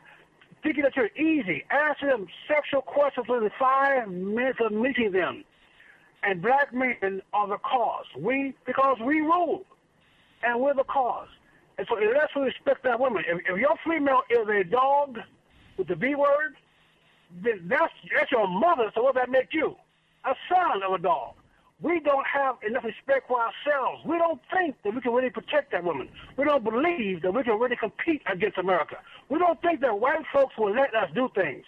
[0.63, 5.43] thinking that you're easy, asking them sexual questions within five minutes of meeting them.
[6.23, 8.05] And black men are the cause.
[8.17, 9.63] We because we rule,
[10.43, 11.27] and we're the cause.
[11.77, 15.19] And so unless we respect that woman, if, if your female is a dog
[15.77, 16.55] with the B word,
[17.43, 18.91] then that's that's your mother.
[18.95, 19.75] So what does that make you?
[20.25, 21.33] A son of a dog.
[21.81, 24.05] We don't have enough respect for ourselves.
[24.05, 26.07] We don't think that we can really protect that woman.
[26.37, 28.97] We don't believe that we can really compete against America.
[29.29, 31.65] We don't think that white folks will let us do things.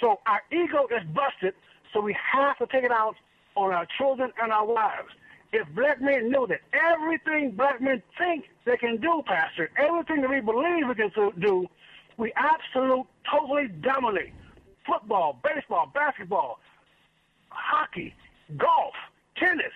[0.00, 1.54] So our ego is busted,
[1.92, 3.16] so we have to take it out
[3.56, 5.08] on our children and our wives.
[5.52, 10.30] If black men knew that everything black men think they can do, Pastor, everything that
[10.30, 11.66] we believe we can do,
[12.18, 14.32] we absolute totally dominate
[14.84, 16.58] football, baseball, basketball,
[17.48, 18.14] hockey,
[18.56, 18.94] golf,
[19.36, 19.72] tennis,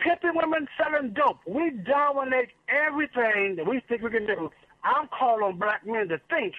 [0.00, 1.38] pimping women, selling dope.
[1.46, 4.50] We dominate everything that we think we can do.
[4.82, 6.54] I'm calling on black men to think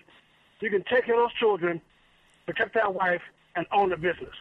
[0.61, 1.81] you can take care of those children,
[2.45, 3.21] protect our wife,
[3.55, 4.35] and own the business.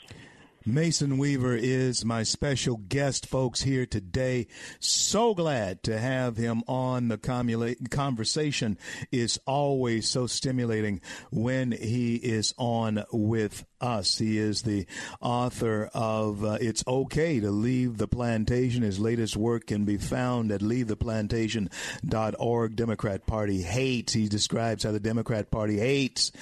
[0.67, 4.47] Mason Weaver is my special guest, folks, here today.
[4.79, 7.09] So glad to have him on.
[7.09, 8.77] The conversation
[9.11, 11.01] is always so stimulating
[11.31, 14.19] when he is on with Us.
[14.19, 14.87] He is the
[15.21, 18.83] author of uh, It's Okay to Leave the Plantation.
[18.83, 22.77] His latest work can be found at leavetheplantation.org.
[22.77, 24.13] Democrat Party hates.
[24.13, 26.33] He describes how the Democrat Party hates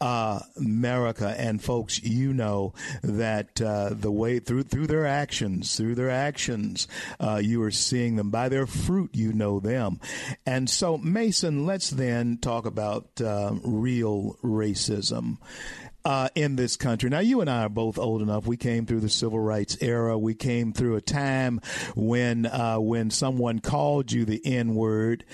[0.00, 1.34] uh, America.
[1.36, 6.88] And folks, you know that uh, the way through through their actions, through their actions,
[7.20, 9.10] uh, you are seeing them by their fruit.
[9.14, 10.00] You know them.
[10.46, 15.38] And so, Mason, let's then talk about uh, real racism
[16.04, 17.10] uh, in this country.
[17.10, 18.46] Now, you and I are both old enough.
[18.46, 20.18] We came through the civil rights era.
[20.18, 21.60] We came through a time
[21.94, 25.24] when uh, when someone called you the N word,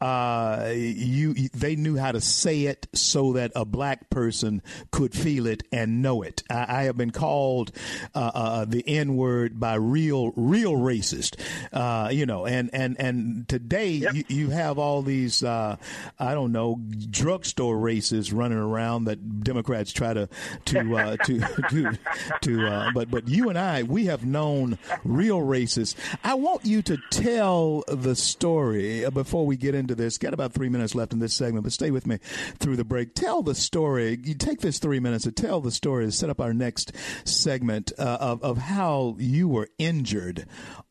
[0.00, 5.46] uh, you they knew how to say it so that a black person could feel
[5.46, 6.42] it and know it.
[6.50, 7.72] I, I have been called
[8.14, 11.40] uh, uh, the N word by real real racist,
[11.72, 14.14] uh, you know, and and and today yep.
[14.14, 15.76] you, you, have all these I
[16.18, 20.28] don't know drugstore racists running around that Democrats try to
[20.66, 21.38] to uh, to
[21.70, 21.98] to
[22.42, 22.66] to.
[22.66, 25.94] Uh, but but you and I, we have known real racists.
[26.24, 30.18] I want you to tell the story uh, before we get into this.
[30.18, 32.18] Got about three minutes left in this segment, but stay with me
[32.58, 33.14] through the break.
[33.14, 34.18] Tell the story.
[34.22, 36.92] You take this three minutes to tell the story to set up our next
[37.24, 40.46] segment uh, of of how you were injured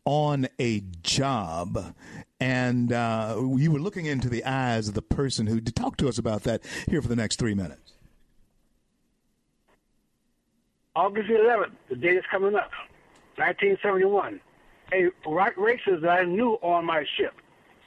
[0.05, 1.95] on a job
[2.39, 6.17] and uh, you were looking into the eyes of the person who talk to us
[6.17, 7.94] about that here for the next three minutes.
[10.95, 12.71] August 11th, the date is coming up,
[13.35, 14.39] 1971.
[14.93, 17.33] A racist that I knew on my ship.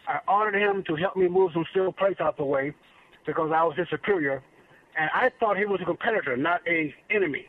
[0.07, 2.75] I ordered him to help me move some steel plates out the way
[3.25, 4.43] because I was his superior,
[4.99, 7.47] and I thought he was a competitor, not a enemy.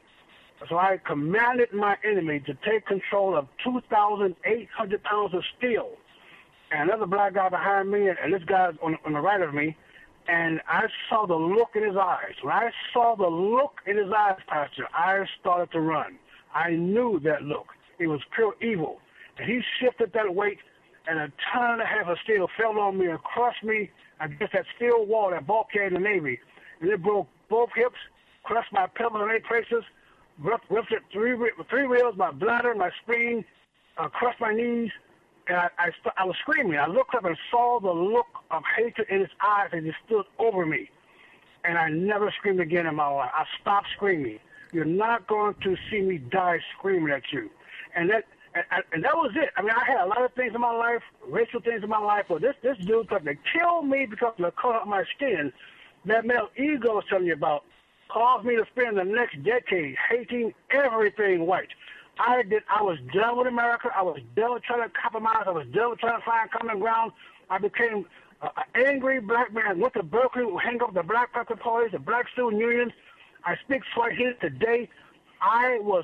[0.70, 5.92] So I commanded my enemy to take control of 2,800 pounds of steel.
[6.72, 9.76] And another black guy behind me, and this guy on, on the right of me,
[10.30, 12.36] and I saw the look in his eyes.
[12.44, 16.20] When I saw the look in his eyes, Pastor, I started to run.
[16.54, 17.68] I knew that look.
[17.98, 19.00] It was pure evil.
[19.38, 20.60] And he shifted that weight,
[21.08, 24.54] and a ton and a half of steel fell on me and crushed me against
[24.54, 26.40] that steel wall that bulkhead in the Navy.
[26.80, 27.98] And it broke both hips,
[28.44, 29.84] crushed my pelvis in eight places,
[30.40, 31.36] ruptured three,
[31.70, 33.44] three ribs, my bladder, my spleen,
[33.98, 34.92] uh, crushed my knees,
[35.50, 36.78] and I, I, I was screaming.
[36.78, 40.26] I looked up and saw the look of hatred in his eyes as he stood
[40.38, 40.90] over me.
[41.66, 43.32] And I never screamed again in my life.
[43.34, 44.40] I stopped screaming.
[44.72, 47.50] You're not going to see me die screaming at you.
[47.96, 48.26] And that
[48.56, 49.50] and, and that was it.
[49.58, 52.00] I mean, I had a lot of things in my life, racial things in my
[52.00, 55.04] life, but this this dude tried to kill me because of the color of my
[55.16, 55.52] skin.
[56.06, 57.64] That male ego was telling you about
[58.10, 61.70] caused me to spend the next decade hating everything white.
[62.20, 62.64] I did.
[62.70, 63.90] I was done with America.
[63.96, 65.44] I was done with trying to compromise.
[65.48, 67.14] I was done with trying to find common ground.
[67.50, 68.06] I became
[68.42, 69.80] an angry black man.
[69.80, 72.92] Went to Berkeley, hang up the Black Panther parties, the Black Student Unions.
[73.46, 74.90] I speak Swahili today.
[75.42, 76.04] I was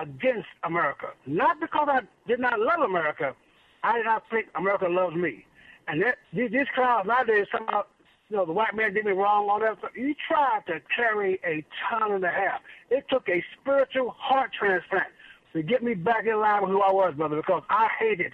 [0.00, 3.34] against America, not because I did not love America.
[3.82, 5.44] I did not think America loves me.
[5.88, 7.82] And that these, these crowds nowadays somehow, uh,
[8.28, 9.90] you know, the white man did me wrong, all that stuff.
[9.96, 12.60] You tried to carry a ton and a half.
[12.88, 15.08] It took a spiritual heart transplant
[15.52, 18.32] to get me back in line with who I was, brother, because I hated.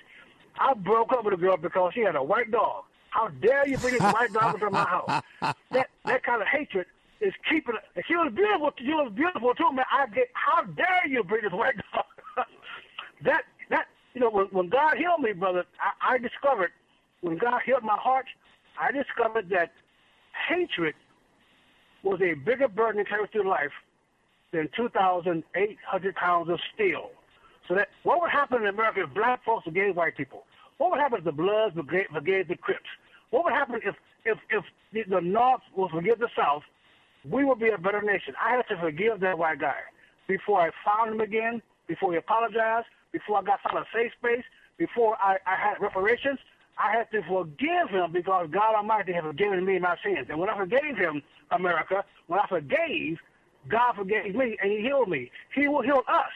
[0.58, 2.84] I broke up with a girl because she had a white dog.
[3.10, 5.22] How dare you bring this white dog into my house?
[5.70, 6.86] That that kind of hatred
[7.20, 7.74] is keeping.
[8.06, 8.72] She was beautiful.
[8.78, 9.84] She was beautiful too, man.
[9.92, 10.28] I get.
[10.34, 12.04] How dare you bring this white dog?
[13.24, 16.70] that that you know when when God healed me, brother, I, I discovered
[17.20, 18.26] when God healed my heart,
[18.80, 19.72] I discovered that
[20.48, 20.94] hatred
[22.02, 23.72] was a bigger burden to carry through life
[24.52, 27.10] than 2,800 pounds of steel.
[27.68, 30.44] So that what would happen in America if black folks forgave white people?
[30.78, 32.88] What would happen if the Bloods forgave, the Crips?
[33.30, 33.94] What would happen if
[34.24, 34.64] if if
[35.08, 36.62] the, North will forgive the South?
[37.28, 38.34] We would be a better nation.
[38.40, 39.80] I had to forgive that white guy
[40.28, 44.44] before I found him again, before he apologized, before I got out of safe space,
[44.78, 46.38] before I, I had reparations.
[46.78, 50.26] I had to forgive him because God Almighty had forgiven me my sins.
[50.28, 53.18] And when I forgave him, America, when I forgave,
[53.68, 55.30] God forgave me and He healed me.
[55.54, 56.30] He will heal us.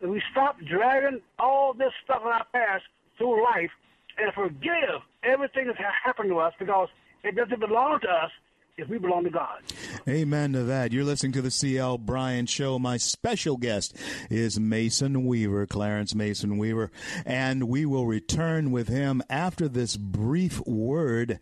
[0.00, 2.84] If we stop dragging all this stuff in our past
[3.16, 3.70] through life
[4.18, 6.88] and forgive everything that's happened to us because
[7.22, 8.30] it doesn't belong to us
[8.78, 9.62] if we belong to God.
[10.06, 10.92] Amen to that.
[10.92, 12.78] You're listening to the CL Bryant Show.
[12.78, 13.96] My special guest
[14.30, 16.90] is Mason Weaver, Clarence Mason Weaver,
[17.24, 21.38] and we will return with him after this brief word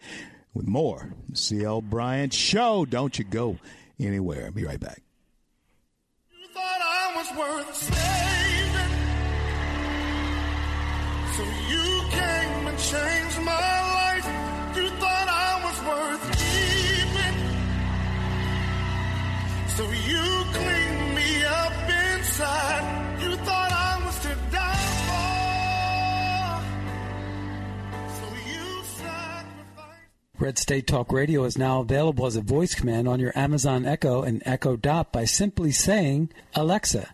[0.53, 2.84] with more CL Bryant Show.
[2.84, 3.59] Don't you go
[3.99, 4.51] anywhere.
[4.53, 5.04] Be right back
[7.33, 8.93] worth saving.
[11.37, 14.27] So you came and changed my life.
[14.77, 17.37] You thought I was worth keeping.
[19.77, 21.72] So you cleaned me me up
[22.12, 22.85] inside.
[23.22, 25.25] You thought I was to die for.
[28.18, 30.39] So you sacrificed.
[30.39, 34.22] Red State Talk Radio is now available as a voice command on your Amazon Echo
[34.22, 37.14] and Echo Dot by simply saying, Alexa,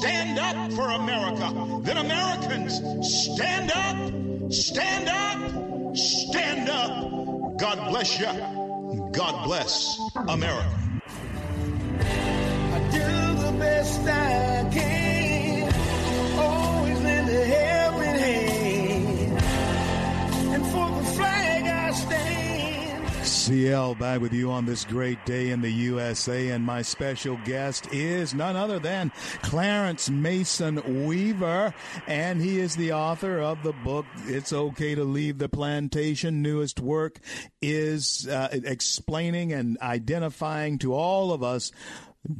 [0.00, 1.82] Stand up for America.
[1.82, 7.58] Then Americans, stand up, stand up, stand up.
[7.58, 9.10] God bless you.
[9.12, 10.80] God bless America.
[12.00, 15.09] I do the best I can.
[23.50, 27.92] CL back with you on this great day in the USA, and my special guest
[27.92, 29.10] is none other than
[29.42, 31.74] Clarence Mason Weaver,
[32.06, 36.78] and he is the author of the book "It's Okay to Leave the Plantation." Newest
[36.78, 37.18] work
[37.60, 41.72] is uh, explaining and identifying to all of us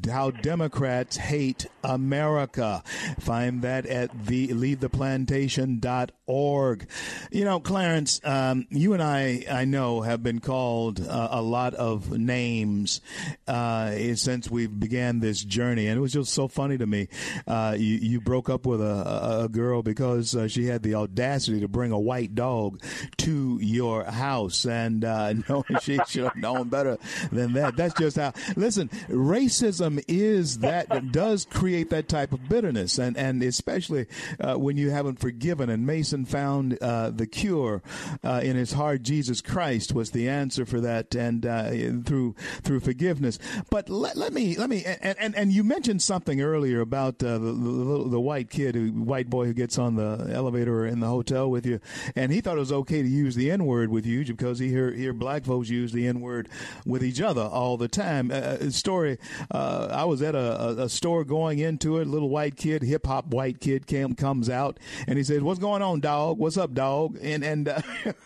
[0.06, 2.82] how Democrats hate America.
[3.18, 6.86] Find that at the leavetheplantation.org.
[7.32, 11.72] You know, Clarence, um, you and I, I know, have been called uh, a lot
[11.74, 13.00] of names
[13.48, 17.08] uh, since we began this journey, and it was just so funny to me.
[17.46, 21.60] Uh, you, you broke up with a, a girl because uh, she had the audacity
[21.60, 22.82] to bring a white dog
[23.16, 26.98] to your house, and uh, no, she should have known better
[27.32, 27.76] than that.
[27.76, 28.34] That's just how.
[28.56, 29.69] Listen, racism
[30.08, 34.06] is that does create that type of bitterness, and and especially
[34.40, 35.70] uh, when you haven't forgiven.
[35.70, 37.82] And Mason found uh, the cure
[38.24, 39.02] uh, in his heart.
[39.02, 41.70] Jesus Christ was the answer for that, and uh,
[42.04, 43.38] through through forgiveness.
[43.70, 47.38] But let, let me let me and, and and you mentioned something earlier about uh,
[47.38, 51.50] the, the the white kid, white boy who gets on the elevator in the hotel
[51.50, 51.80] with you,
[52.16, 54.68] and he thought it was okay to use the N word with you because he
[54.68, 56.48] hear hear black folks use the N word
[56.84, 58.30] with each other all the time.
[58.30, 59.18] Uh, story.
[59.60, 62.06] Uh, I was at a, a, store going into it.
[62.06, 65.58] A little white kid, hip hop white kid, came comes out and he says, "What's
[65.60, 66.38] going on, dog?
[66.38, 67.82] What's up, dog?" And and uh,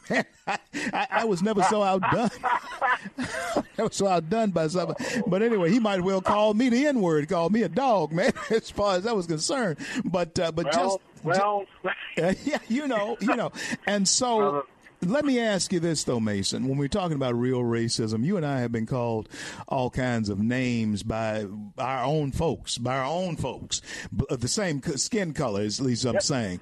[0.46, 2.30] I, I was never so outdone.
[3.18, 5.22] I was so outdone by something.
[5.26, 8.32] But anyway, he might well call me the N word, call me a dog, man,
[8.50, 9.78] as far as that was concerned.
[10.04, 13.50] But uh, but Well, just well, yeah, you know, you know,
[13.86, 14.66] and so.
[15.06, 16.68] Let me ask you this, though, Mason.
[16.68, 19.28] When we're talking about real racism, you and I have been called
[19.68, 21.46] all kinds of names by
[21.78, 23.82] our own folks, by our own folks,
[24.30, 26.60] of the same skin color, at least I'm saying.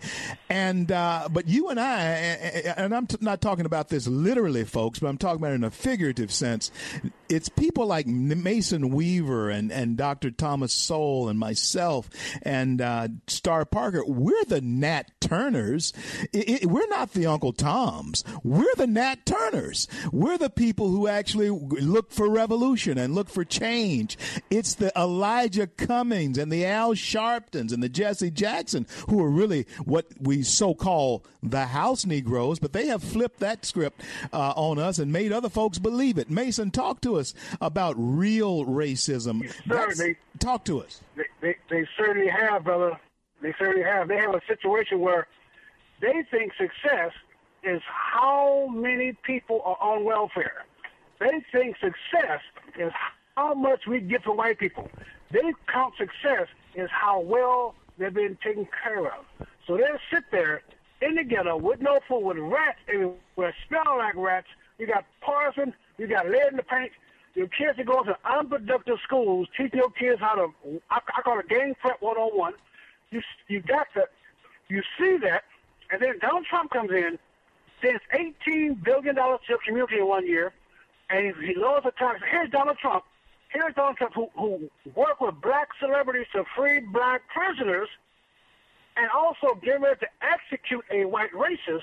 [0.48, 1.96] And uh, but you and I,
[2.76, 5.64] and I'm t- not talking about this literally, folks, but I'm talking about it in
[5.64, 6.70] a figurative sense.
[7.32, 10.30] It's people like Mason Weaver and, and Dr.
[10.30, 12.10] Thomas Sowell and myself
[12.42, 14.04] and uh, Star Parker.
[14.06, 15.92] We're the Nat Turners.
[16.34, 18.22] I- I- we're not the Uncle Toms.
[18.44, 19.88] We're the Nat Turners.
[20.12, 24.18] We're the people who actually look for revolution and look for change.
[24.50, 29.66] It's the Elijah Cummings and the Al Sharptons and the Jesse Jackson who are really
[29.84, 34.00] what we so call the house Negroes, but they have flipped that script
[34.32, 36.30] uh, on us and made other folks believe it.
[36.30, 37.21] Mason, talk to us
[37.60, 39.40] about real racism.
[39.98, 41.00] They- talk to us.
[41.16, 42.98] they, they, they certainly have, brother.
[43.40, 44.08] They certainly have.
[44.08, 45.26] They have a situation where
[46.00, 47.12] they think success
[47.62, 50.64] is how many people are on welfare.
[51.20, 52.40] They think success
[52.78, 52.92] is
[53.36, 54.88] how much we get from white people.
[55.30, 55.40] They
[55.72, 59.24] count success as how well they've been taken care of.
[59.66, 60.62] So they'll sit there
[61.00, 64.46] in the ghetto with no food, with rats everywhere, smelling like rats.
[64.78, 66.90] You got poison, you got lead in the paint.
[67.34, 71.38] Your kids are going to unproductive schools, teaching your kids how to, I, I call
[71.38, 72.52] it gang prep 101.
[73.10, 74.04] You, you got to,
[74.68, 75.44] you see that,
[75.90, 77.18] and then Donald Trump comes in,
[77.78, 78.00] spends
[78.46, 80.52] $18 billion to the community in one year,
[81.10, 82.20] and he, he lowers the tax.
[82.30, 83.04] Here's Donald Trump.
[83.50, 87.88] Here's Donald Trump who, who worked with black celebrities to free black prisoners
[88.96, 91.82] and also get ready to execute a white racist,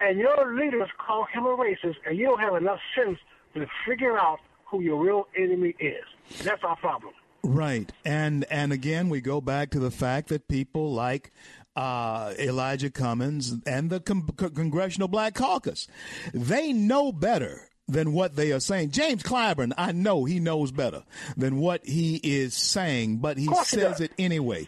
[0.00, 3.18] and your leaders call him a racist, and you don't have enough sense
[3.54, 6.04] to figure out who your real enemy is.
[6.42, 7.12] That's our problem.
[7.42, 11.30] Right, and and again, we go back to the fact that people like
[11.76, 15.86] uh, Elijah Cummings and the con- Congressional Black Caucus,
[16.32, 18.92] they know better than what they are saying.
[18.92, 21.02] James Clyburn, I know he knows better
[21.36, 24.66] than what he is saying, but he course he says it anyway.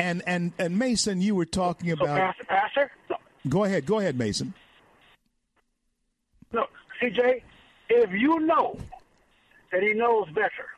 [0.00, 2.18] And and and Mason, you were talking So, about.
[2.18, 2.90] Pastor, Pastor,
[3.48, 4.52] Go ahead, go ahead, Mason.
[7.00, 7.42] cj,
[7.88, 8.76] if you know
[9.72, 10.68] that he knows better,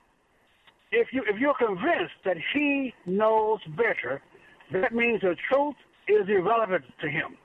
[0.90, 4.22] if you if you're convinced that he knows better,
[4.72, 5.76] that means the truth
[6.06, 7.36] is irrelevant to him.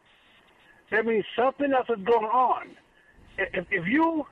[0.91, 2.69] That means something else is going on.
[3.37, 4.25] If, if you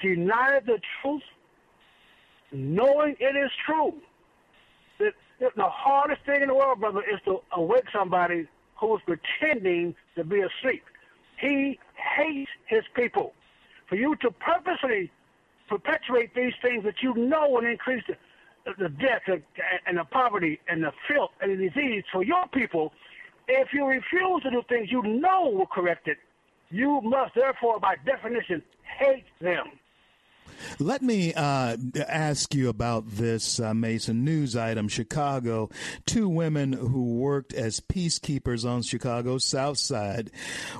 [0.00, 1.22] deny the truth,
[2.52, 3.94] knowing it is true,
[4.98, 5.14] that
[5.56, 8.46] the hardest thing in the world, brother, is to awake somebody
[8.78, 10.84] who is pretending to be asleep.
[11.38, 13.32] He hates his people.
[13.88, 15.10] For you to purposely
[15.70, 18.16] perpetuate these things that you know will increase the,
[18.76, 19.22] the death
[19.86, 22.92] and the poverty and the filth and the disease for your people,
[23.48, 26.18] if you refuse to do things you know will correct it,
[26.70, 28.62] you must therefore, by definition,
[28.98, 29.79] hate them.
[30.78, 31.76] Let me uh,
[32.08, 34.24] ask you about this, uh, Mason.
[34.24, 35.70] News item Chicago.
[36.06, 40.30] Two women who worked as peacekeepers on Chicago's South Side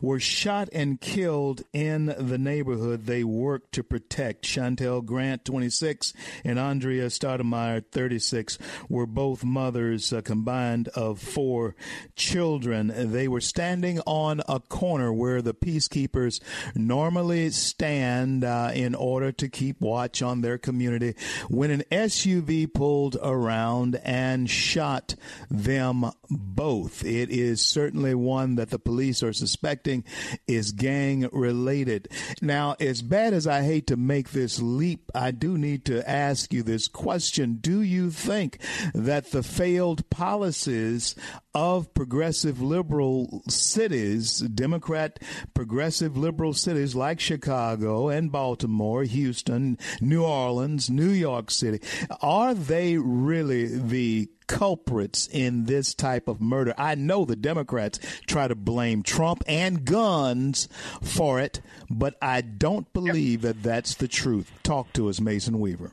[0.03, 4.45] were shot and killed in the neighborhood they worked to protect.
[4.45, 6.13] Chantel Grant, 26,
[6.45, 8.59] and Andrea Stoudemire, 36,
[8.89, 11.75] were both mothers uh, combined of four
[12.17, 12.93] children.
[13.13, 16.41] They were standing on a corner where the peacekeepers
[16.75, 21.15] normally stand uh, in order to keep watch on their community
[21.49, 25.15] when an SUV pulled around and shot
[25.51, 27.05] them both.
[27.05, 30.05] It is certainly one that the police are suspecting
[30.47, 32.09] is gang related.
[32.41, 36.53] Now, as bad as I hate to make this leap, I do need to ask
[36.53, 37.59] you this question.
[37.61, 38.59] Do you think
[38.95, 41.15] that the failed policies
[41.55, 45.19] of progressive liberal cities, Democrat
[45.55, 51.81] progressive liberal cities like Chicago and Baltimore, Houston, New Orleans, New York City,
[52.21, 56.75] are they really the culprits in this type of murder.
[56.77, 60.69] I know the Democrats try to blame Trump and guns
[61.01, 64.51] for it, but I don't believe that that's the truth.
[64.65, 65.93] Talk to us, Mason Weaver.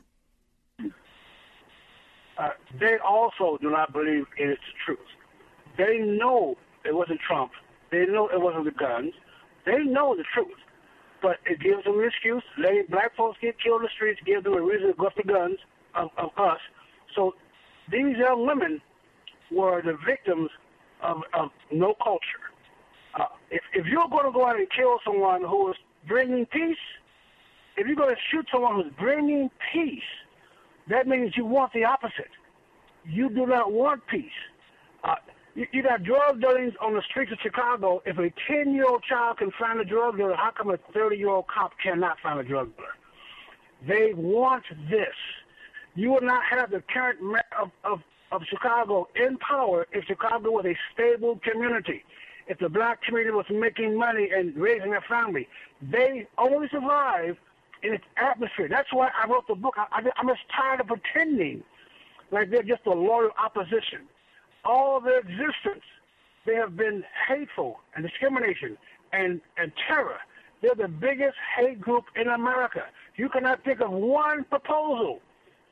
[2.36, 2.50] Uh,
[2.80, 4.98] they also do not believe it's the truth.
[5.78, 7.52] They know it wasn't Trump.
[7.90, 9.12] They know it wasn't the guns.
[9.64, 10.58] They know the truth.
[11.22, 12.42] But it gives them an excuse.
[12.58, 15.22] Letting black folks get killed in the streets gives them a reason to go after
[15.22, 15.58] guns
[15.94, 16.58] of, of us.
[17.14, 17.34] So
[17.90, 18.80] these young women
[19.50, 20.50] were the victims
[21.02, 22.44] of, of no culture.
[23.18, 25.76] Uh, if, if you're going to go out and kill someone who is
[26.06, 26.76] bringing peace,
[27.76, 30.02] if you're going to shoot someone who's bringing peace,
[30.88, 32.30] that means you want the opposite.
[33.04, 34.30] You do not want peace.
[35.04, 35.16] Uh,
[35.72, 38.00] you, got drug dealings on the streets of Chicago.
[38.06, 41.16] If a 10 year old child can find a drug dealer, how come a 30
[41.16, 42.88] year old cop cannot find a drug dealer?
[43.86, 45.14] They want this.
[45.94, 48.00] You would not have the current mayor of, of,
[48.30, 52.04] of Chicago in power if Chicago was a stable community.
[52.46, 55.48] If the black community was making money and raising a family,
[55.82, 57.36] they only survive
[57.82, 58.68] in its atmosphere.
[58.68, 59.74] That's why I wrote the book.
[59.76, 61.62] I, I, I'm just tired of pretending
[62.30, 64.06] like they're just a loyal opposition
[64.64, 65.84] all their existence,
[66.46, 68.76] they have been hateful and discrimination
[69.12, 70.18] and, and terror.
[70.62, 72.84] They're the biggest hate group in America.
[73.16, 75.20] You cannot think of one proposal.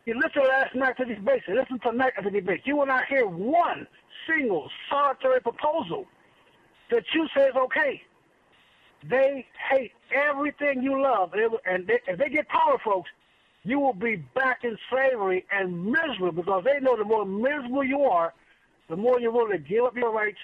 [0.04, 1.44] You listen last night to these debates.
[1.48, 2.62] Listen tonight to the debates.
[2.66, 3.86] You will not hear one
[4.28, 6.06] single solitary proposal
[6.90, 8.02] that you say is okay.
[9.08, 11.32] They hate everything you love,
[11.66, 13.10] and they, if they get power, folks,
[13.64, 18.02] you will be back in slavery and miserable because they know the more miserable you
[18.02, 18.32] are,
[18.88, 20.38] the more you're willing to give up your rights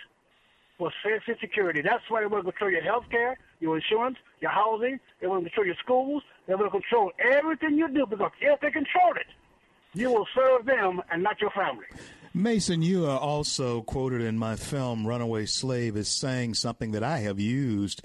[0.78, 1.80] for safety and security.
[1.82, 4.99] That's why they want to control your health care, your insurance, your housing.
[5.20, 6.22] They want to control your schools.
[6.47, 9.26] They want to control everything you do because if they control it,
[9.95, 11.86] you will serve them and not your family.
[12.35, 17.18] Mason, you are also quoted in my film Runaway Slave as saying something that I
[17.18, 18.01] have used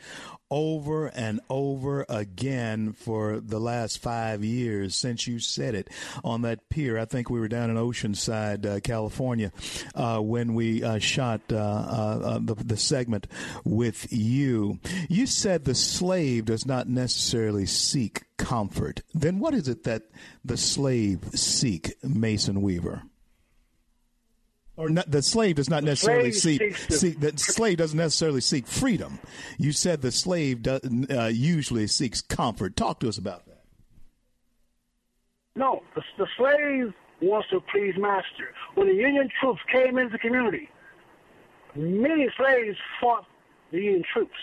[0.51, 5.89] over and over again for the last five years since you said it
[6.25, 6.97] on that pier.
[6.97, 9.53] I think we were down in Oceanside, uh, California,
[9.95, 13.28] uh, when we uh, shot uh, uh, uh, the, the segment
[13.63, 14.80] with you.
[15.07, 19.03] You said the slave does not necessarily seek comfort.
[19.13, 20.03] Then what is it that
[20.43, 23.03] the slave seek, Mason Weaver?
[24.78, 29.19] Or not, the slave does not necessarily seek, seek the slave doesn't necessarily seek freedom.
[29.57, 32.75] You said the slave does, uh, usually seeks comfort.
[32.75, 33.63] Talk to us about that.
[35.55, 38.53] No, the, the slave wants to please master.
[38.75, 40.69] When the Union troops came into the community,
[41.75, 43.25] many slaves fought
[43.71, 44.38] the Union troops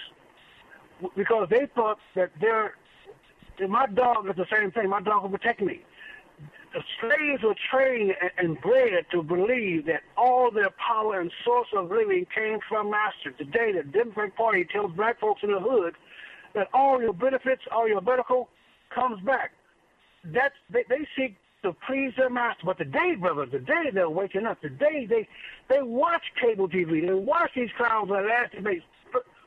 [1.17, 2.75] because they thought that their
[3.69, 4.89] my dog is the same thing.
[4.89, 5.83] My dog will protect me
[6.75, 11.89] the slaves were trained and bred to believe that all their power and source of
[11.91, 13.31] living came from master.
[13.31, 15.95] Today, the Democratic Party tells black folks in the hood
[16.55, 18.49] that all your benefits, all your medical
[18.93, 19.53] comes back.
[20.25, 22.63] That's they, they seek to please their master.
[22.65, 24.61] But today, brother, today they're waking up.
[24.61, 25.29] Today they
[25.69, 27.07] they watch cable TV.
[27.07, 28.85] They watch these clowns on last debates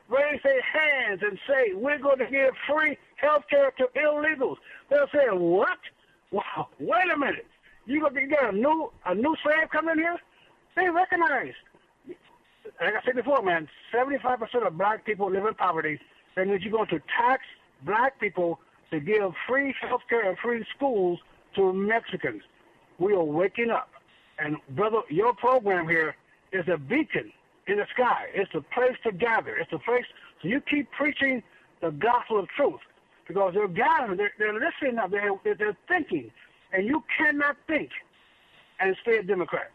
[0.08, 4.56] raise their hands and say, we're going to give free health care to illegals.
[4.88, 5.78] They'll say, what?
[6.30, 7.46] Wow, wait a minute.
[7.86, 10.18] You gonna get a new a new slave coming here?
[10.76, 11.54] They recognize.
[12.80, 15.98] Like I said before, man, seventy-five percent of black people live in poverty.
[16.36, 17.42] That means you're going to tax
[17.84, 18.60] black people
[18.90, 21.18] to give free health care and free schools
[21.56, 22.42] to Mexicans.
[22.98, 23.88] We are waking up.
[24.38, 26.14] And brother, your program here
[26.52, 27.32] is a beacon
[27.66, 28.26] in the sky.
[28.34, 29.56] It's a place to gather.
[29.56, 30.04] It's a place.
[30.42, 31.42] So you keep preaching
[31.80, 32.80] the gospel of truth
[33.28, 34.16] because they're gathering.
[34.16, 35.06] They're, they're listening now.
[35.06, 36.30] They're, they're thinking.
[36.72, 37.90] And you cannot think
[38.80, 39.70] and stay a Democrat.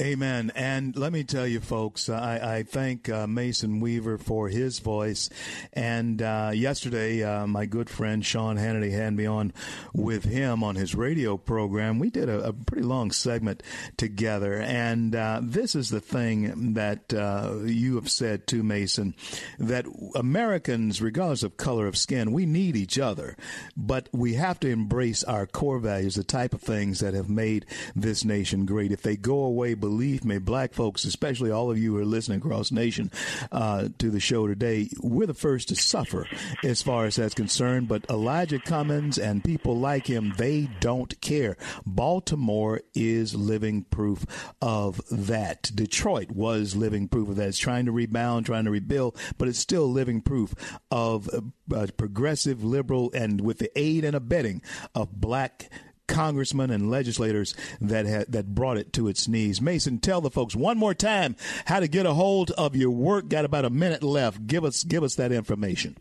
[0.00, 0.50] Amen.
[0.54, 5.28] And let me tell you, folks, I, I thank uh, Mason Weaver for his voice.
[5.74, 9.52] And uh, yesterday, uh, my good friend Sean Hannity had me on
[9.92, 11.98] with him on his radio program.
[11.98, 13.62] We did a, a pretty long segment
[13.98, 14.54] together.
[14.54, 19.14] And uh, this is the thing that uh, you have said to Mason
[19.58, 19.84] that
[20.14, 23.36] Americans, regardless of color of skin, we need each other.
[23.76, 27.66] But we have to embrace our core values, the type of things that have made
[27.94, 28.90] this nation great.
[28.90, 32.38] If they go away, believe me, black folks, especially all of you who are listening
[32.38, 33.10] across nation
[33.50, 36.28] uh, to the show today, we're the first to suffer
[36.62, 37.88] as far as that's concerned.
[37.88, 41.56] But Elijah Cummings and people like him, they don't care.
[41.84, 44.24] Baltimore is living proof
[44.62, 45.72] of that.
[45.74, 47.48] Detroit was living proof of that.
[47.48, 50.54] It's trying to rebound, trying to rebuild, but it's still living proof
[50.92, 51.28] of
[51.74, 54.62] uh, progressive, liberal, and with the aid and abetting
[54.94, 55.68] of black
[56.12, 59.60] congressmen and legislators that had, that brought it to its knees.
[59.60, 61.34] Mason, tell the folks one more time
[61.64, 63.28] how to get a hold of your work.
[63.28, 64.46] Got about a minute left.
[64.46, 65.96] Give us give us that information.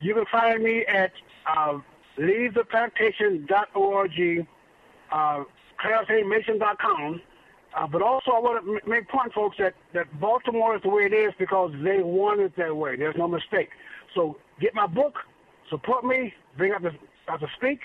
[0.00, 1.12] You can find me at
[1.48, 1.78] uh,
[2.18, 4.46] leavetheplantation.org,
[5.10, 5.44] uh,
[5.82, 7.22] clarencemason.com.
[7.76, 11.06] Uh, but also, I want to make point, folks, that, that Baltimore is the way
[11.06, 12.94] it is because they want it that way.
[12.96, 13.70] There's no mistake.
[14.14, 15.16] So get my book,
[15.70, 16.92] support me, bring up the
[17.26, 17.80] to speak.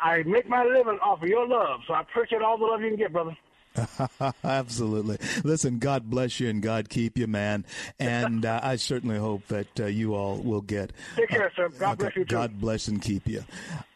[0.00, 2.88] I make my living off of your love, so I appreciate all the love you
[2.88, 3.36] can get, brother.
[4.44, 5.18] Absolutely.
[5.44, 7.64] Listen, God bless you and God keep you, man.
[7.98, 10.92] And uh, I certainly hope that uh, you all will get.
[11.16, 11.68] Take care, sir.
[11.68, 12.34] God bless you too.
[12.34, 13.44] God bless and keep you.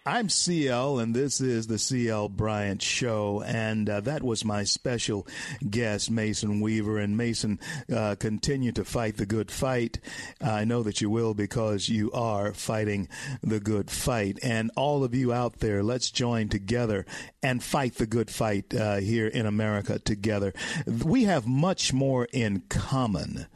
[0.06, 3.42] I'm CL, and this is the CL Bryant Show.
[3.42, 5.26] And uh, that was my special
[5.70, 6.98] guest, Mason Weaver.
[6.98, 7.58] And Mason,
[7.90, 10.00] uh, continue to fight the good fight.
[10.42, 13.08] I know that you will because you are fighting
[13.42, 14.38] the good fight.
[14.42, 17.06] And all of you out there, let's join together
[17.42, 20.52] and fight the good fight uh, here in America together.
[20.86, 23.46] We have much more in common.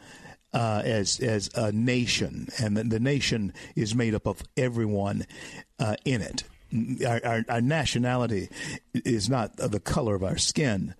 [0.50, 5.26] Uh, as as a nation, and the, the, nation is made up of everyone
[5.78, 6.44] uh, in it.
[7.06, 8.50] Our, our, our, nationality
[8.92, 10.94] is not the color of our skin.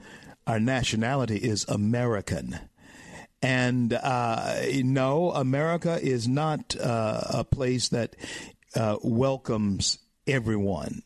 [0.47, 2.59] Our nationality is American.
[3.43, 8.17] And uh, no, America is not uh, a place that
[8.75, 11.03] uh, welcomes everyone.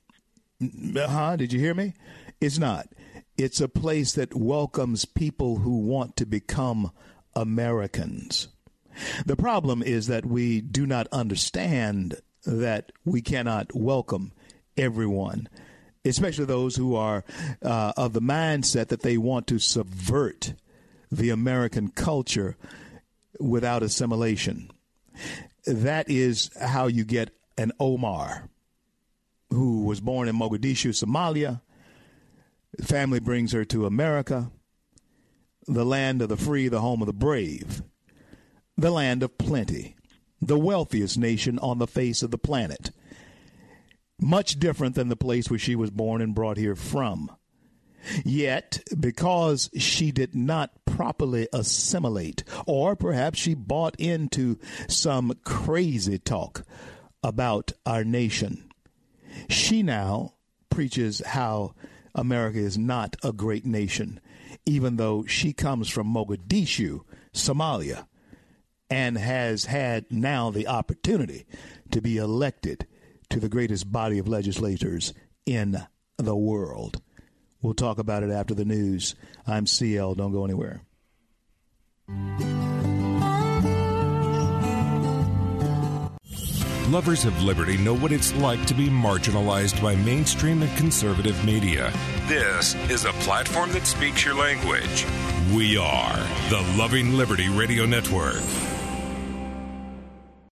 [0.97, 1.37] Huh?
[1.37, 1.95] Did you hear me?
[2.41, 2.89] It's not.
[3.37, 6.93] It's a place that welcomes people who want to become
[7.35, 8.49] Americans.
[9.27, 14.33] The problem is that we do not understand that we cannot welcome
[14.77, 15.49] everyone,
[16.05, 17.25] especially those who are
[17.63, 20.55] uh, of the mindset that they want to subvert
[21.11, 22.57] the American culture
[23.39, 24.71] without assimilation.
[25.67, 28.49] That is how you get an Omar
[29.51, 31.61] who was born in Mogadishu, Somalia.
[32.83, 34.51] Family brings her to America,
[35.67, 37.83] the land of the free, the home of the brave,
[38.77, 39.95] the land of plenty
[40.43, 42.91] the wealthiest nation on the face of the planet.
[44.21, 47.31] Much different than the place where she was born and brought here from.
[48.25, 56.65] Yet, because she did not properly assimilate, or perhaps she bought into some crazy talk
[57.23, 58.69] about our nation,
[59.49, 60.35] she now
[60.69, 61.75] preaches how
[62.15, 64.21] America is not a great nation,
[64.67, 68.07] even though she comes from Mogadishu, Somalia
[68.93, 71.47] and has had now the opportunity
[71.91, 72.87] to be elected
[73.31, 75.15] to the greatest body of legislators
[75.47, 75.83] in
[76.19, 77.01] the world.
[77.63, 79.15] We'll talk about it after the news.
[79.47, 80.17] I'm CL.
[80.17, 80.83] Don't go anywhere.
[86.91, 91.91] Lovers of liberty know what it's like to be marginalized by mainstream and conservative media.
[92.27, 95.07] This is a platform that speaks your language.
[95.55, 96.17] We are
[96.51, 98.43] the Loving Liberty Radio Network.